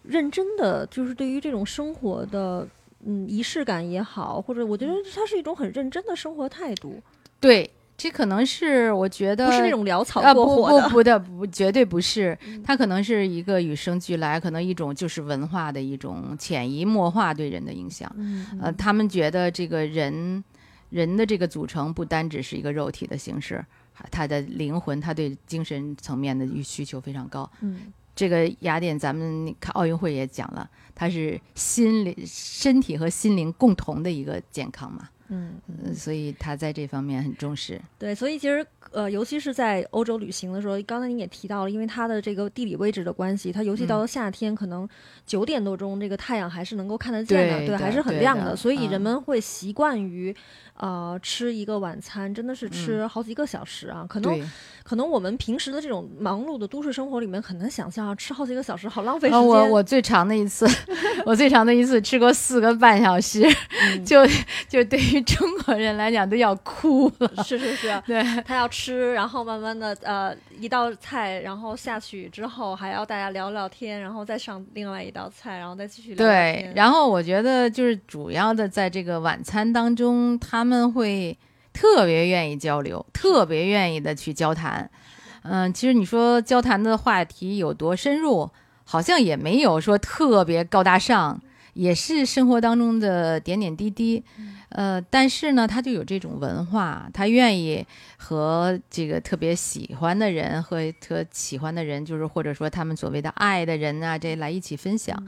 [0.04, 2.68] 认真的，就是对于这种生活的
[3.06, 7.00] 嗯仪式感也好，或者我觉得它是一种很认真的生活态度，
[7.40, 10.90] 对，这可能是我觉得不是那种潦草啊，过不火的。
[10.90, 18.12] 不不的，不绝对不是，它可能是一个与生俱来，可能一种就是文化的一种潜移默化对人的影响。
[18.18, 20.44] 嗯呃，他们觉得这个人
[20.92, 27.50] 人的这个组成不单只是一个肉体的形式，还他的灵魂，他对精神层面的需求非常高。
[27.62, 37.82] 嗯这个雅典，咱们看奥运会也讲了，它是心理、身体和心灵共同的一个健康嘛，嗯呃所以他在这方面很重视。
[37.98, 44.88] 对，所以其实呃，尤其是在欧洲旅行的时候，刚才您也提到了，因为它的这个地理位置的关系，它尤其到嗯了夏天，可能
[45.26, 50.36] 九点多钟这个太阳还是能够看得见的，对的还是很亮的，所以人嗯们会习惯于。
[50.78, 54.06] 呃，吃一个晚餐真的是吃好几个小时啊！
[54.10, 54.52] 可能，
[54.84, 59.48] 可能我们平时的这种忙碌的都市生活里面，很难想象啊，吃好几个小时，好浪费时啊，间。
[59.48, 60.68] 我我最长的一次，
[61.26, 63.44] 我最长的一次吃过四个半小时，
[63.84, 64.26] 嗯就
[64.68, 67.44] 就对于中国人来讲都要哭了。
[67.44, 81.38] 是是是，对他要吃，然后慢慢的呃一道菜，然后下去之后还要大家聊聊天，然后再上另外一道菜，然后再继续聊聊对。，然后我觉得就是主要的在这个晚餐当中，他们会
[81.74, 84.90] 特别愿意交流，特别愿意的去交谈。
[85.44, 88.50] 嗯，其实你说交谈的话题有多深入，
[88.84, 91.42] 好像也没有说特别高大上，
[91.74, 94.24] 也是生活当中的点点滴滴。
[94.70, 97.86] 呃，但是呢，他就有这种文化，他愿意
[98.18, 105.22] 和这个特别喜欢的人和特喜欢的人，就是或者说他们所谓的爱的人啊，这来一起分享。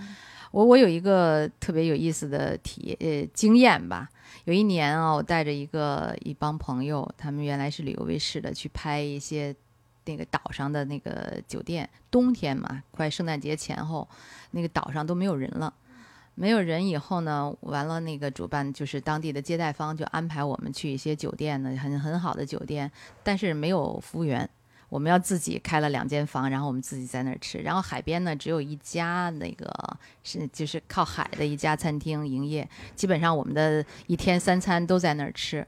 [0.51, 4.07] 我我有一个特别有意思的体呃经验吧。
[4.45, 9.55] 有一年啊，我带着一个一帮朋友，他们原来是旅游卫视的，去拍一些
[10.05, 11.89] 那个岛上的那个酒店。
[12.11, 14.07] 冬天嘛，快圣诞节前后，
[14.51, 15.73] 那个岛上都没有人了。
[16.35, 22.91] 没有人以后呢，完了那个主办就是当地的接待方就安排我们去一些酒店呢，很很好的酒店，
[23.23, 24.49] 但是没有服务员，
[24.93, 27.57] 我们要自己开了两间房，然后我们自己在那儿吃。
[27.57, 29.67] 然后海边呢只有一家那个
[30.23, 35.65] 是就是靠海的一家餐厅营业，基本上我们的一天三餐都在那儿吃。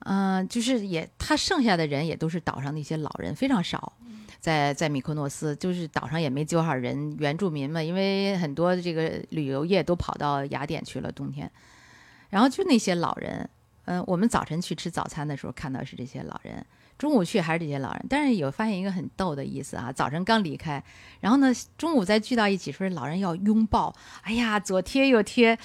[0.00, 3.92] 嗯、就是也他剩下的人也都是岛上的一些老人，非常少。
[4.40, 11.48] 在在米克诺斯，就是岛上也没多少人，原住民嘛，因为很多这个旅游业都跑到雅典去了，冬天。
[12.30, 13.48] 然后就那些老人，
[13.84, 16.66] 嗯、我们早晨去吃早餐的时候看到是这些老人，
[16.98, 20.82] 中午去还是这些老人，但是有发现一个很逗的意思啊，早晨刚离开，
[21.20, 25.58] 然后呢中午再聚到一起，说老人要拥抱，哎呀左贴右贴。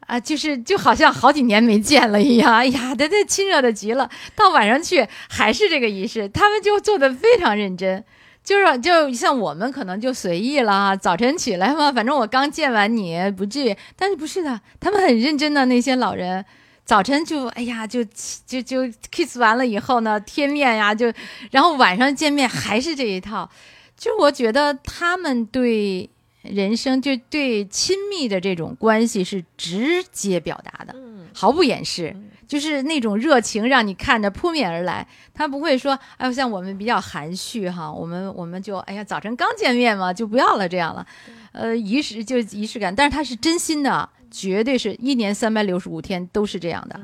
[0.00, 4.08] 啊，就是就好像好几年没见了一样，哎呀，这这亲热的极了。
[4.36, 8.04] 到晚上去还是这个仪式，他们就做的非常认真，
[8.44, 13.76] 就是就像我们可能就随意了啊，早晨起来嘛，反正我刚见完你，不至于。
[13.96, 16.44] 但是不是的，他们很认真的那些老人，
[16.86, 18.02] 早晨就哎呀，就
[18.46, 21.12] 就就 kiss 完了以后呢，贴面呀，就
[21.50, 23.50] 然后晚上见面还是这一套。
[23.96, 26.08] 就我觉得他们对
[26.42, 32.14] 人生就对亲密的这种关系是直接表达的，嗯毫不掩饰，
[32.46, 35.06] 就是那种热情让你看着扑面而来。
[35.34, 41.06] 他不会说，哎，像我们比较含蓄哈，我们我们就哎呀，早晨刚见面嘛，就不要了这样了，
[41.52, 47.00] 呃，仪式就仪式感，但是他是真心的，绝对是一年三百六十五天都是这样的。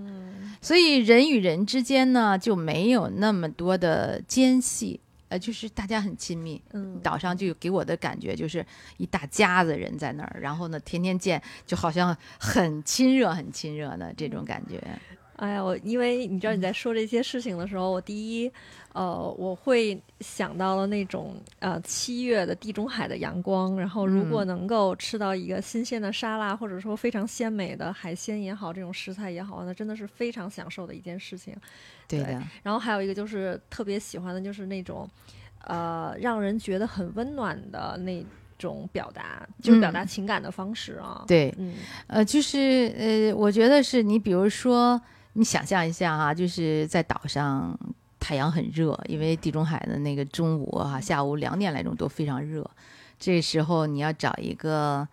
[0.61, 6.63] 所以人与人之间呢，就没有那么多的间隙，呃，就是大家很亲密。
[6.73, 8.65] 嗯，岛上就给我的感觉就是
[8.97, 14.81] 一大家子人在那儿，然后呢，天天见，就好像很亲热、很亲热的这种感觉。
[15.37, 18.53] 哎呀，我因为你知道你在说这些事情的时候，我第一，
[18.93, 24.47] 呃，我会想到了那种呃七月的地中海的阳光，然后如果嗯。
[24.47, 31.57] 能够吃到一个新鲜的沙拉，或者说非常鲜美的海鲜也好，这种食材也好，那真的是非常享受的一件事情。
[32.07, 35.09] 对对的，然后还有一个就是特别喜欢的就是那种，
[35.65, 38.25] 呃，让人觉得很温暖的那
[38.59, 40.07] 种表达，就是表达嗯。
[40.07, 41.25] 情感的方式啊。
[41.27, 41.75] 对，嗯。
[42.07, 45.01] 呃，就是呃，我觉得是你，比如说，
[45.35, 47.79] 你想象一下哈、就是在岛上，
[48.21, 52.69] 太阳很热，因为地中海的那个中午哈、下午两点来钟都非常热，
[53.19, 55.07] 这时候你要找一个，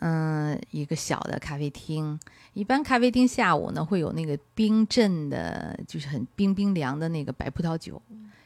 [0.00, 2.18] 嗯、一个小的咖啡厅，
[2.52, 8.00] 一般咖啡厅下午呢会有那个冰镇的，就是很冰冰凉的那个白葡萄酒。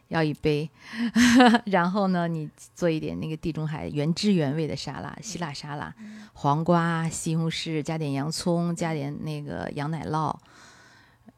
[0.08, 0.68] 要一杯，
[1.66, 5.94] 然后呢，你做一点那个地中海原汁原味的沙拉，希腊沙拉，
[6.32, 10.36] 黄瓜、西红柿，加点洋葱，加点那个羊奶酪，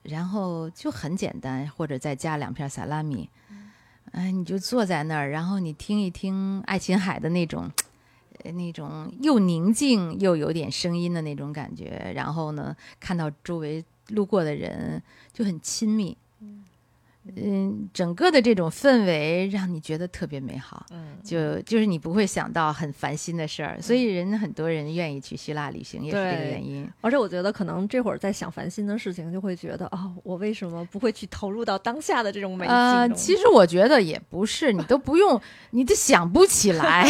[0.02, 3.28] 然后就很简单，或者再加两片萨拉米。
[4.12, 7.70] 哎，你就坐在那儿，然后你听一听爱琴海的那种，
[8.44, 16.16] 那种又宁静又有点声音的那种感觉，然后呢，看到周围路过的人就很亲密。
[17.37, 26.88] 嗯，整个的这种氛围让你觉得特别美好，嗯，就就是你不会想到很烦心的事儿，所以人很多人愿意去希腊旅行也是这个原因。
[27.00, 37.06] 而且我觉得可能这会儿在想烦心的事情，就会觉得啊、我为什么不会去投入到当下的这种美景呃，其实我觉得也不是，你都不用，你都想不起来。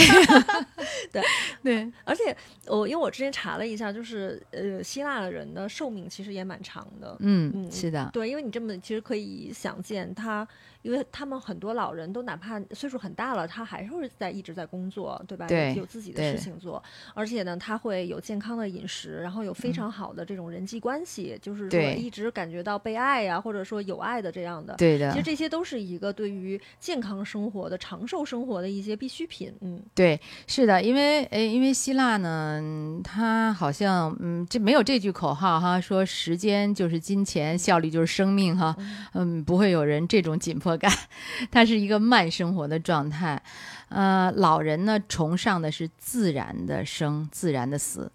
[1.10, 1.22] 对
[1.62, 7.16] 对，而且我因为我之前查了一下，就是呃，希腊的人的寿命其实也蛮长的。
[7.20, 10.46] 嗯，嗯是的，对，因为你这么其实可以想见他，
[10.82, 15.46] 因为他们很多老人都哪怕岁数很大了，他还是会在一直在工作，对吧？
[15.46, 16.82] 对有有自己的事情做，
[17.14, 24.74] 而且呢，他会有健康的饮食，然后有非常好的这种人际关系，就是说一直感觉到被爱呀、或者说有爱的这样的。
[24.74, 29.52] 对的其实，这些都是一个对于健康生活的、长寿生活的一些必需品。
[29.60, 38.76] 嗯，对，是的，因为诶，因为希腊呢，嗯它好像嗯，这没有这句口号哈，说时间就是金钱，效率就是生命哈，
[39.14, 40.92] 嗯，不会有人这种紧迫感，
[41.50, 43.42] 它是一个慢生活的状态。
[43.88, 48.10] 呃，老人呢崇尚的是自然的生，自然的死。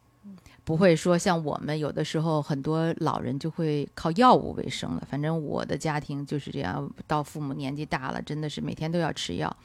[0.64, 9.56] 不会说像我们有的时候很多老人就会靠药物为生了，反正我的家庭就是这样，到父母年纪大了，真的是每天都要吃药。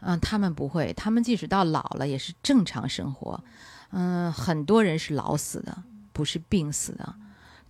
[0.00, 3.42] 嗯，他们不会，他们即使到老了也是正常生活。
[3.90, 7.14] 嗯，很多人是老死的，不是病死的，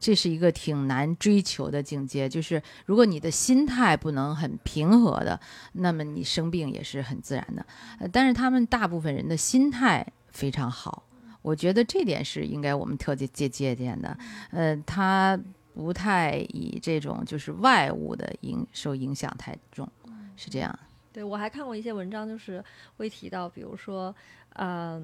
[0.04, 2.28] 这是一个挺难追求的境界。
[2.28, 5.40] 就是如果你的心态不能很平和的，
[5.72, 7.64] 那么你生病也是很自然的。
[7.98, 11.04] 呃，但是他们大部分人的心态非常好，
[11.40, 14.14] 我觉得这点是应该我们特别借借鉴的。
[14.50, 15.40] 呃，他
[15.72, 19.90] 不太以这种就是外物的影受影响太重，
[20.36, 20.78] 是这样。
[21.14, 22.62] 对我还看过一些文章，就是
[22.98, 24.14] 会提到，比如说，
[24.50, 25.02] 呃，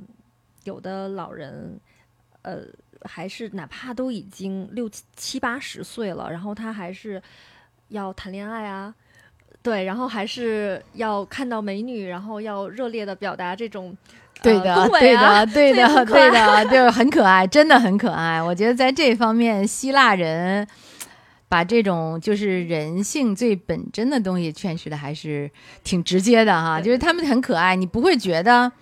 [0.64, 1.80] 有的老人，
[2.42, 2.62] 呃，
[3.02, 7.22] 还是哪怕都已经六七七八十岁了，然后他还是
[7.88, 8.94] 要谈恋爱啊，
[9.62, 13.96] 对，然后还是要看到美女，然后要热烈的表达这种。
[14.42, 18.42] 对的，呃、对的， 对的，对的，就是， 很可爱，真的很可爱。
[18.42, 20.66] 我觉得在这方面，希腊人
[21.46, 25.50] 把这种就是人性最本真的东西诠释的还是
[25.84, 28.72] 挺直接的哈，就是他们很可爱，你不会觉得。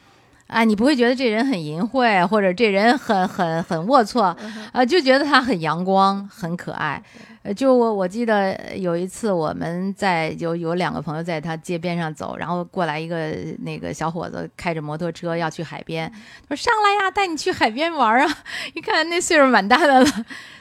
[0.49, 4.35] 啊，你不会觉得这人很淫秽，或者这人很很很龌龊，
[4.73, 7.03] 啊，就觉得他很阳光，很可爱。
[7.43, 16.11] 呃，就我我记得有一次我们在有有两个朋友在他街边上走，然后过来一个那个小伙子开着摩托车要去海边，
[16.49, 18.39] 他说上来呀，带你去海边玩啊！
[18.75, 20.01] 一看那岁数蛮大的。
[20.03, 20.07] 了，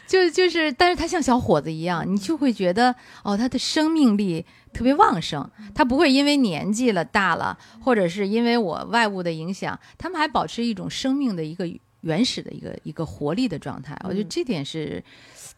[0.06, 4.46] 就就是，但是他像小伙子一样，你就会觉得哦，他的生命力
[4.78, 11.68] 特别旺盛，他不会因为年纪了大了，或者是因为我外物的影响，他们还保持一种生命的一个
[12.02, 15.04] 原始的一个一个活力的状态，我觉得嗯这点是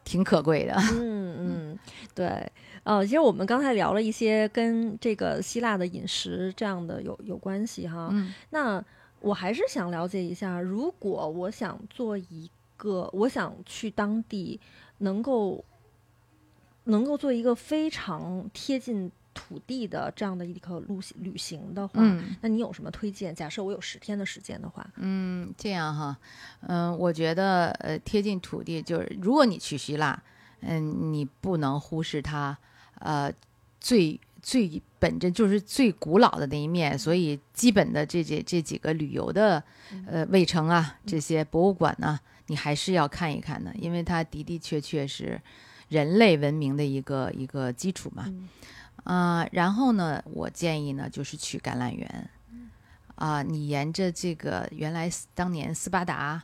[0.06, 0.74] 挺可贵的。
[0.94, 1.36] 嗯
[1.76, 1.80] 嗯，
[2.16, 2.50] 对，
[2.84, 8.08] 呃，其实我们刚才聊了一些跟这个希腊的饮食这样的有有关系哈。
[8.14, 8.82] 嗯那
[9.20, 14.58] 我还是想了解一下，如果我想做一个，我想去当地
[15.00, 15.62] 能够
[16.86, 23.34] 能够做一个非常贴近土地的这样的一个路行旅行的话，嗯那你有什么推荐？
[23.34, 26.18] 假设我有十天的时间的话，嗯，这样哈，
[26.62, 30.22] 嗯，我觉得呃贴近土地就是，如果你去希腊，
[30.62, 32.58] 嗯，你不能忽视它，
[32.96, 33.32] 呃，
[33.80, 39.64] 最最本真就是最古老的那一面，所以基本的这这这几个旅游的
[40.06, 45.40] 呃卫城啊，这些博物馆呢、你还是要看一看的，因为它的的确确是
[45.90, 48.24] 人类文明的一个一个基础嘛。
[48.28, 48.48] 嗯。
[49.06, 52.30] 啊、然后呢，我建议呢就是去橄榄园，
[53.16, 56.44] 啊、你沿着这个原来斯当年斯巴达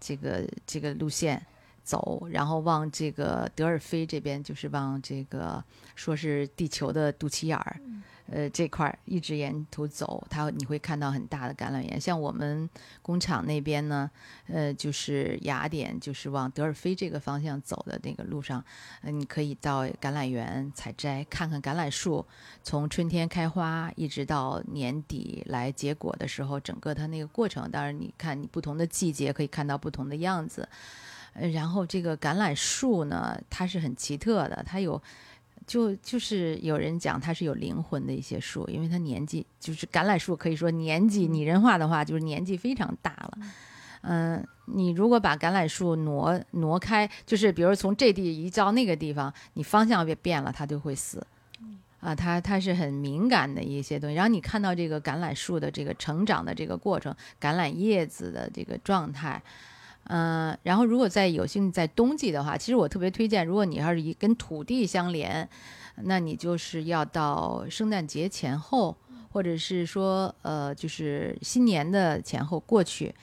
[0.00, 1.40] 这个这个路线
[1.84, 5.62] 走，然后往这个德尔菲这边，就是往这个
[5.94, 7.80] 说是地球的肚脐眼儿，
[8.32, 12.00] 呃这块儿一直沿途走，它你会看到很大的橄榄园。
[12.00, 12.70] 像我们
[13.02, 14.08] 工厂那边呢，
[14.46, 18.64] 呃，就是雅典，就是往德尔菲这个方向走的那个路上，
[19.02, 22.24] 呃，你可以到橄榄园采摘，看看橄榄树
[22.62, 27.68] 从春天开花一直到年底来结果的时候，整个它那个过程。
[27.70, 30.68] 当然，你看你不同的季节可以看到不同的样子。
[31.32, 35.02] 呃，然后这个橄榄树呢，它是很奇特的，它有。
[35.70, 43.38] 就就是有人讲它是有灵魂的一些树，因为它年纪就是橄榄树，可以说年纪拟人化的话，就是年纪非常大了。
[44.00, 51.24] 嗯，你如果把橄榄树挪挪开，就是比如从这地移到那个地方，你方向变变了，它就会死。
[52.00, 54.16] 啊，它它是很敏感的一些东西。
[54.16, 59.40] 然后你看到这个橄榄树的这个成长的这个过程，橄榄叶子的这个状态，
[60.12, 65.48] 嗯、然后如果在有幸在冬季的话，其实我特别推荐，如果你要是以跟土地相连，
[66.02, 68.96] 那你就是要到圣诞节前后，
[69.30, 73.14] 或者是说呃，就是新年的前后过去。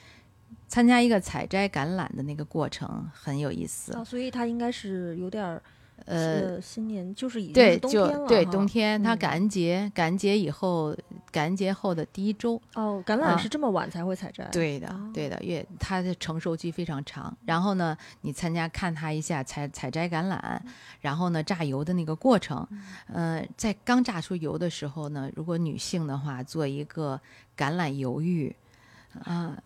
[0.70, 5.64] 参加一个采摘橄榄的那个过程很有意思，啊，所以它应该是有点儿
[6.06, 8.52] 呃，新年就是已经对，是冬就对天了哈。
[8.52, 9.18] 冬天，它嗯。
[9.18, 10.96] 感恩节，感恩节以后，
[11.32, 17.36] 感恩节后的第一周，哦，橄啊榄是这么晚才会采摘，对的哦，对的，越它的成熟期非常长。
[17.46, 20.60] 然后呢，你参加看它一下采采摘橄榄，
[21.02, 22.66] 然后呢榨油的那个过程，
[23.12, 27.20] 呃，在刚榨出油的时候呢，如果女性的话，做一个
[27.58, 28.56] 橄榄油浴。
[29.24, 29.58] 啊、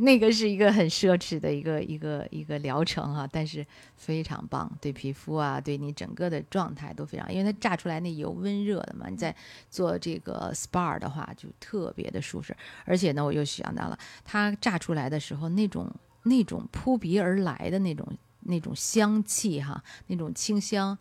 [0.00, 3.66] 那个是一个很奢侈的一个一个一个疗程啊，但是
[3.96, 9.34] 非常棒，对皮肤啊，对你整个的状态都非常，因为它榨出来那油温热的嘛，你在
[9.70, 18.06] 做这个 SPA 的话就特别的舒适，而且呢，我又想到了它榨出来的时候那种那种扑鼻而来的那种
[18.40, 20.96] 那种香气哈，那种清香，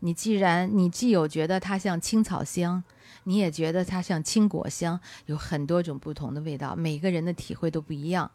[0.00, 2.82] 你既然你既有觉得它像青草香。
[3.28, 8.30] 你也觉得它像青果香，有很多种不同的味道，每个人的体会都不一样。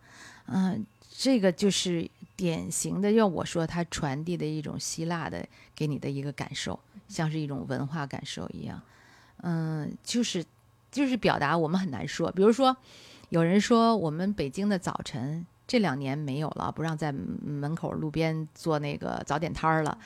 [0.48, 8.82] 嗯、这个就是典型的，要我说，它传递的一种希腊的给你的一个感受，像是一种文化感受一样。
[9.44, 10.44] 嗯，就是
[10.92, 12.30] 就是表达我们很难说。
[12.30, 12.76] 比如说，
[13.30, 19.98] 有人说我们北京的早晨这两年没有了，不让在门口路边做那个早点摊儿了。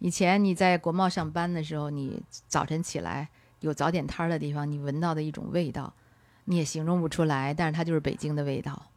[0.00, 3.28] 以前你在国贸上班的时候，你早晨起来
[3.60, 5.94] 有早点摊儿的地方，你闻到的一种味道，
[6.46, 8.90] 你也形容不出来，但是它就是北京的味道。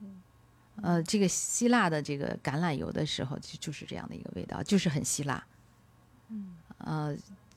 [0.82, 5.46] 呃，这个希腊的这个橄榄油的时候，就就是这样的一个味道，就是很希腊。
[6.30, 7.16] 嗯，呃，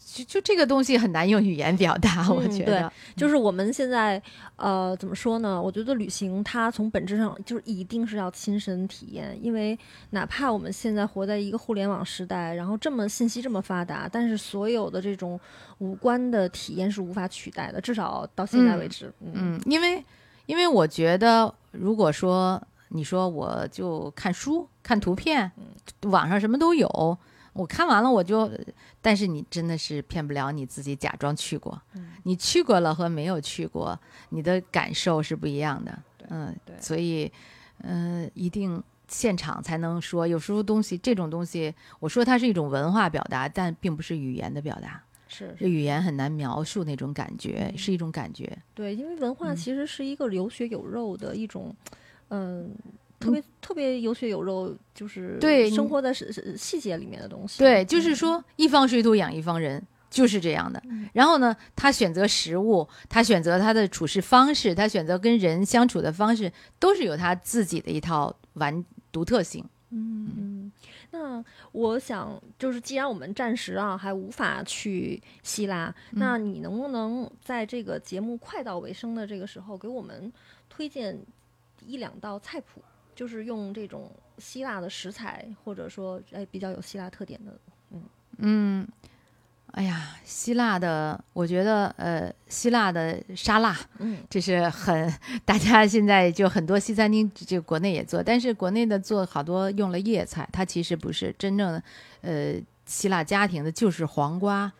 [0.08, 2.90] 就就这个东西很难用语言表达，我觉得。
[3.16, 4.22] 就是我们现在
[4.54, 5.60] 呃怎么说呢？
[5.60, 9.76] 我觉得旅行它从本质上就是一定是要亲身体验，因为
[10.10, 15.38] 哪怕我们现在活在一个互联网时代，然后这么信息这么发达，但是所有的这种
[15.78, 19.12] 五官的体验是无法取代的，至少到现在为止。
[19.20, 20.02] 嗯嗯，因为
[20.46, 25.50] 因为我觉得，如果说你说我就看书、看图片，
[26.02, 27.18] 网上什么都有，
[27.56, 28.50] 我看完了我就，
[29.00, 31.80] 但是你真的是骗不了你自己，假装去过。
[32.24, 33.98] 你去过了和没有去过，
[34.28, 35.98] 你的感受是不一样的。
[36.28, 37.32] 嗯，对所以，
[37.82, 38.82] 嗯、一定。
[39.08, 45.00] 现场才能说，有时候东西这种东西，我说它是一种文化表达，但并不是语言的表达。
[45.28, 48.58] 是这语言很难描述那种感觉，是一种感觉。
[48.74, 51.72] 对，因为文化嗯其实是一个有血有肉的一种，
[52.30, 52.74] 嗯。
[53.18, 57.58] 特别特别有血有肉，就是对生活在细细细节里面的东西。
[57.58, 58.16] 对，就是嗯。
[58.16, 60.82] 说一方水土养一方人，就是这样的。
[61.12, 69.64] 然后呢，他选择食物，他选择他的处事方式，他选择跟人相处的方式，都是有他自己的一套完独特性。
[69.90, 70.72] 嗯，嗯，
[71.12, 76.18] 那我想就是，既然我们暂时啊还无法去希腊，嗯。
[76.18, 80.30] 那你能不能在这个节目快到尾声的这个时候，给我们
[80.68, 81.18] 推荐
[81.86, 82.82] 一两道菜谱，
[83.16, 84.08] 就是用这种
[84.38, 87.58] 希腊的食材，或者说哎比较有希腊特点的，
[87.90, 88.02] 嗯。
[88.38, 88.88] 嗯，
[89.72, 94.18] 哎呀，希腊的，我觉得呃，希腊的沙拉，嗯。
[94.28, 95.12] 这是很
[95.44, 101.82] 大家现在就很多西餐厅就国内也做，但是国内的做好多用了叶菜，它其实不是真正的
[102.20, 102.54] 呃
[102.84, 104.70] 希腊家庭的，就是黄瓜、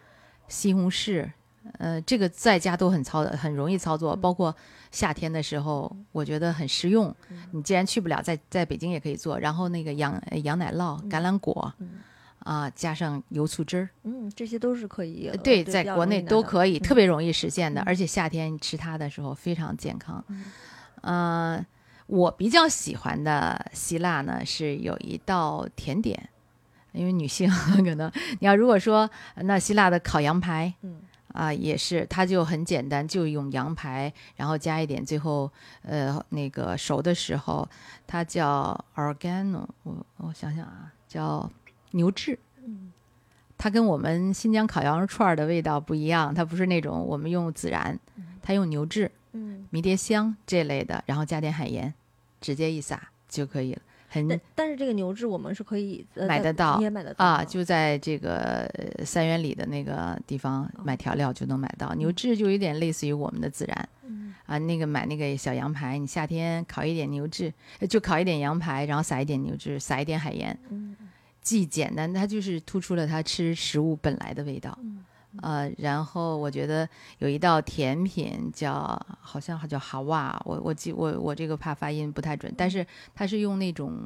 [0.48, 1.30] 西红柿，
[1.78, 4.54] 呃，这个在家都很操的很容易操作，包括
[4.96, 7.14] 夏天的时候，我觉得很实用。
[7.50, 11.72] 你既然去不了，在在北京也可以做，然后那个羊呃羊奶酪、橄榄果。
[12.38, 16.80] 啊，加上油醋汁儿，嗯，这些都是可以，呃对，在国内都可以，嗯。
[16.80, 17.84] 特别容易实现的，嗯。
[17.84, 20.24] 而且夏天吃它的时候非常健康。
[20.28, 20.44] 嗯。
[21.00, 21.66] 呃，
[22.06, 26.28] 我比较喜欢的希腊呢是有一道甜点，
[26.92, 27.50] 因为女性
[27.84, 31.00] 可能你要如果说那希腊的烤羊排，嗯
[31.36, 35.50] 啊、也是，它就很简单，就用羊排，然后加一点，最后
[35.82, 37.68] 呃那个熟的时候，
[38.06, 41.50] 它叫 organo，我我想想啊，叫
[41.92, 42.38] 牛至。
[42.64, 42.92] 嗯
[43.58, 47.98] 它跟我们新疆烤羊肉串儿的味道不一样，它不是那种我们用孜然，
[48.42, 51.94] 它用牛至、嗯，迷迭香这类的，然后加点海盐，
[52.38, 61.94] 直接一撒就可以了，很但但是这个牛至我们是可以呃买得到也买得到啊，就在这个呃三元里的那个地方买调料就能买到。
[61.94, 70.96] 牛至就有点类似于我们的孜然嗯啊，那个买那个小羊排，你夏天烤一点牛至，呃就烤一点羊排，然后撒一点牛至，撒一点海盐，嗯
[71.42, 74.76] 既简单，它就是突出了它吃食物本来的味道。
[75.42, 83.98] 呃，然后我觉得有一道甜品叫好像叫哈瓦，我我记我我这个怕发音不太准，但是它是用那种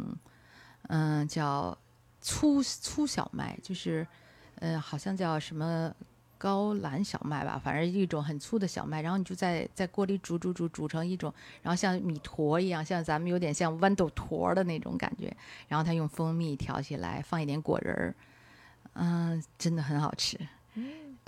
[0.89, 1.77] 嗯、叫
[2.21, 4.07] 粗粗小麦，就是
[4.57, 5.95] 呃好像叫什么。
[6.41, 15.31] 高兰小麦吧，反正一种很粗的小麦，然后你就在在锅里煮煮煮煮成一种，然后像米坨一样，像咱们有点像豌豆坨的那种感觉，
[15.69, 18.15] 然后它用蜂蜜调起来，放一点果仁儿，
[18.95, 20.41] 嗯，真的很好吃。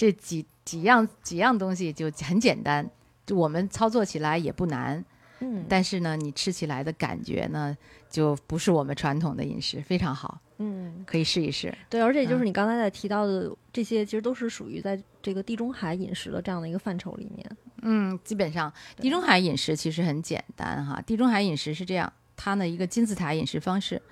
[0.02, 2.84] 这几几样几样东西就很简单，
[3.24, 5.04] 就我们操作起来也不难，
[5.38, 7.76] 嗯但是呢，你吃起来的感觉呢，
[8.10, 11.72] 就不是我们传统的饮食，非常好，嗯，可以试一试。
[11.88, 17.56] 对，而且就是嗯你刚才在提到的这些，其实都是属于在这个地中海饮食的这样的一个范畴里面。
[17.82, 21.00] 嗯，基本上地中海饮食其实很简单哈。
[21.02, 24.02] 地中海饮食是这样，它呢一个金字塔饮食方式，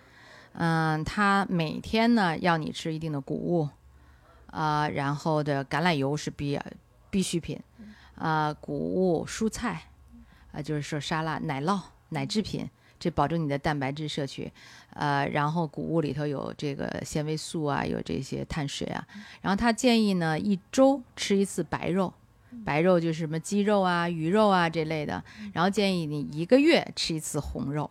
[0.52, 3.68] 嗯、它每天呢要你吃一定的谷物，
[4.50, 6.58] 啊、然后的橄榄油是必
[7.08, 7.58] 必需品，
[8.16, 9.82] 啊、谷物、蔬菜，
[10.52, 11.80] 啊、就是说沙拉、奶酪、
[12.10, 14.52] 奶制品，这保证你的蛋白质摄取，
[14.94, 19.06] 呃，然后谷物里头有这个纤维素啊，有这些碳水啊，
[19.40, 22.12] 然后他建议呢一周吃一次白肉。
[22.64, 25.22] 白肉就是什么鸡肉啊、鱼肉啊这类的，
[25.52, 27.88] 然后建议你一个月吃一次红肉，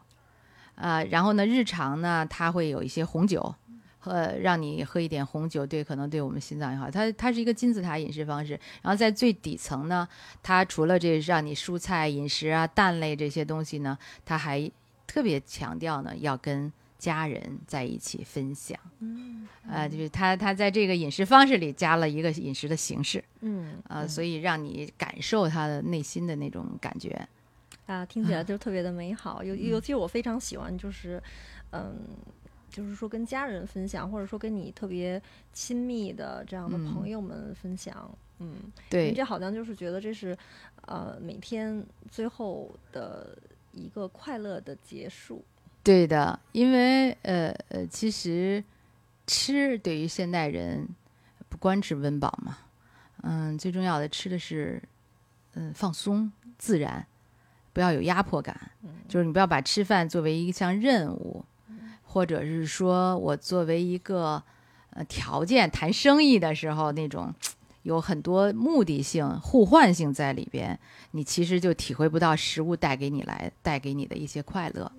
[0.75, 3.55] 啊、然后呢，日常呢，它会有一些红酒，
[4.05, 6.89] 呃，让你喝一点红酒，对，可能对我们心脏也好。
[6.89, 10.07] 它它是一个金字塔饮食方式，然后在最底层呢，
[10.41, 14.71] 它除了这让你蔬菜饮食啊、蛋类这些东西呢，它还
[15.05, 23.23] 特别强调呢要跟家人在一起分享，嗯呃，就是它它在这个饮食方式里加了一个饮食的形式。
[23.41, 27.27] 嗯呃，所以让你感受他的内心的那种感觉。
[27.85, 29.43] 啊，听起来 就特别的美好。
[29.43, 31.21] 尤尤其是我非常喜欢，就是
[31.71, 31.97] 嗯。
[32.69, 36.93] 就是说，跟家人分享，或者说跟你特别亲密的这样的嗯。
[36.93, 38.09] 朋友们分享，
[38.39, 39.13] 嗯，你对。
[39.13, 40.37] 这好像就是觉得这是，
[40.85, 43.37] 呃，每天最后的
[43.71, 45.43] 一个快乐的结束。
[45.83, 48.63] 对的，因为呃呃，其实
[49.25, 50.87] 吃对于现代人
[51.47, 52.57] 不光是温饱嘛，
[53.23, 54.81] 嗯，最重要的吃的是
[55.53, 57.05] 嗯放松自然，
[57.73, 58.71] 不要有压迫感，
[59.07, 61.43] 就是你不要把吃饭作为一项任务，
[62.09, 64.43] 或者是说我作为一个
[64.91, 67.33] 呃条件谈生意的时候那种。
[67.83, 70.77] 有很多目的性、互换性在里边，
[71.11, 74.91] 你其实就体会不到食物带给你来带给你的一些快乐。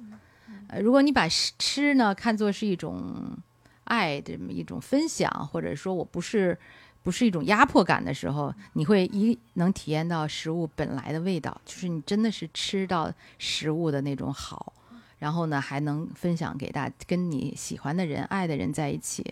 [0.66, 3.36] 呃，如果你把吃吃呢看作是一种
[3.84, 6.58] 爱的这么一种分享，或者说我不是
[7.02, 14.72] 不是一种压迫感的时候，你会一能体验到食物本来的味道，就是你真的是吃到食物的那种好，
[15.20, 19.24] 然后呢还能分享给大跟你喜欢的人、爱的人在一起，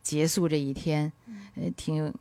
[0.00, 1.12] 结束这一天，
[1.56, 2.14] 呃，挺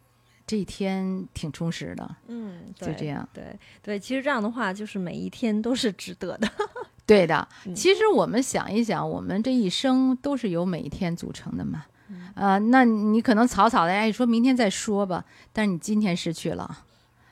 [0.48, 3.30] 这一天挺充实的，嗯，就这样。
[3.32, 6.50] 对对，其实这样的话，就是每一天都是值得的。
[7.06, 11.86] 对的，嗯其实我们想一想，我们这一生都是由每一天组成的嘛。
[12.10, 16.86] 嗯呃，那你可能草草的哎说明天再说吧，但是你今天失去了，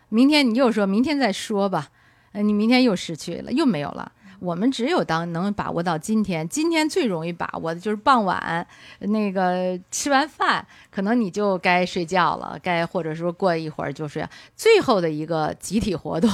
[0.09, 1.89] 明天你又说明天再说吧，
[2.33, 4.11] 呃，你明天又失去了，又没有了。
[4.39, 8.65] 我们只有当能把握到今天，今天最容易把握的就是傍晚
[8.99, 16.29] 那个吃完饭，可能你就该睡觉了，该或者说过一会儿就是最后的一个集体活动，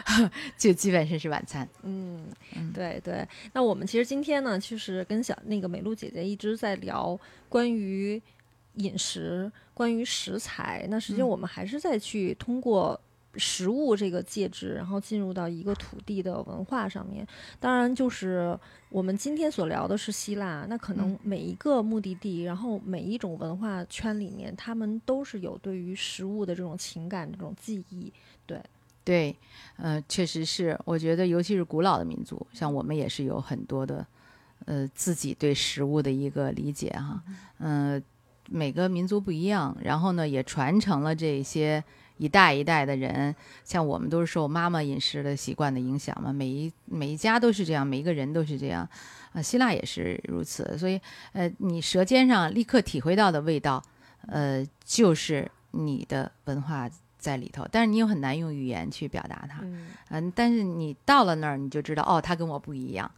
[0.56, 1.68] 就基本上是晚餐。
[1.82, 2.24] 嗯
[2.56, 3.26] 嗯，对对。
[3.52, 8.20] 那我们其实今天呢，就是跟小那个美露姐姐一直在聊关于
[8.74, 10.86] 饮食、关于食材。
[10.88, 12.98] 那实际上嗯我们还是在去通过。
[13.36, 17.26] 食物这个介质，然后进入到一个土地的文化上面。
[17.58, 18.58] 当然，就是
[18.90, 28.12] 我们今天所聊的是希腊，那可能嗯每一个目的地，然后每一种文化圈里面，他们都是有对于食物的这种情感、这种记忆。
[29.04, 29.34] 对，
[29.78, 34.06] 呃，确实是，我觉得尤其是古老的民族，像我们也是有很多的，
[34.66, 37.20] 呃，自己对食物的一个理解哈，
[37.58, 38.00] 嗯、
[38.48, 41.82] 每个民族不一样，然后呢，也传承了这些
[42.22, 48.88] 一代一代的人，像我们都是受妈妈饮食的习惯的影响嘛，每一每一家都是这样，每一个人都是这样，
[49.32, 51.00] 啊、希腊也是如此，所以，
[51.32, 53.82] 呃，你舌尖上立刻体会到的味道，
[54.28, 59.58] 呃，就是你的文化在里头，但是你又很难用语言去表达它。
[59.62, 63.10] 嗯嗯，但是你到了那儿，你就知道哦，他跟我不一样。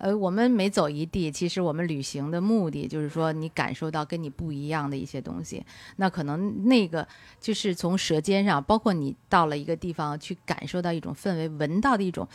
[0.00, 5.62] 呃，我们每走一地，其实我们旅行的目的就是说，你感受到跟你不一样的一些东西。
[5.96, 7.06] 那可能那个
[7.38, 12.26] 就是从舌尖上，包括你到了一个地方去感受到一种氛围，闻到的一种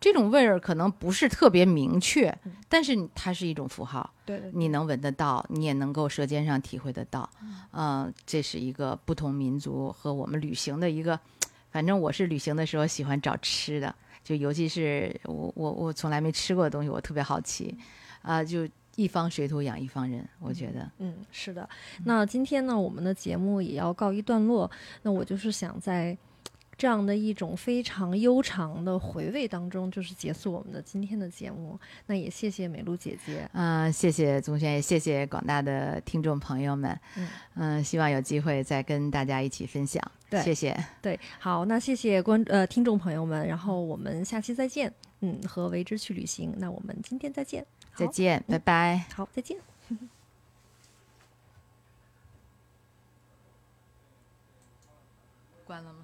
[0.00, 2.34] 这种味儿可能不是特别明确，
[2.70, 7.28] 但是它是一种符号，对对，你能闻得到，你也能够舌尖上体会得到。
[7.72, 11.20] 嗯、这是一个不同民族和我们旅行的一个，
[11.70, 13.94] 反正我是旅行的时候喜欢找吃的，
[14.30, 17.76] 就尤其是我我我从来没吃过的东西，我特别好奇，
[18.22, 18.64] 啊、就
[18.94, 20.88] 一方水土养一方人，我觉得。
[20.98, 21.68] 嗯，是的。
[22.04, 24.70] 那今天呢，我们的节目也要告一段落。
[25.02, 26.16] 那我就是想在
[26.78, 31.76] 这样的一种非常悠长的回味当中，就是结束我们的今天的节目。
[32.06, 33.50] 那也谢谢美露姐姐。
[33.54, 36.96] 嗯、谢谢宗轩，也谢谢广大的听众朋友们。
[37.16, 40.00] 嗯嗯、希望有机会再跟大家一起分享。
[40.30, 40.74] 对谢谢。
[41.02, 44.92] 对，好，那谢谢观呃听众朋友们，然后我们下期再见。
[45.22, 46.54] 嗯，和为之去旅行。
[46.56, 47.66] 那我们今天再见。
[47.94, 49.04] 再见，拜拜。
[49.14, 49.58] 好，再见。
[55.66, 55.99] 关了吗？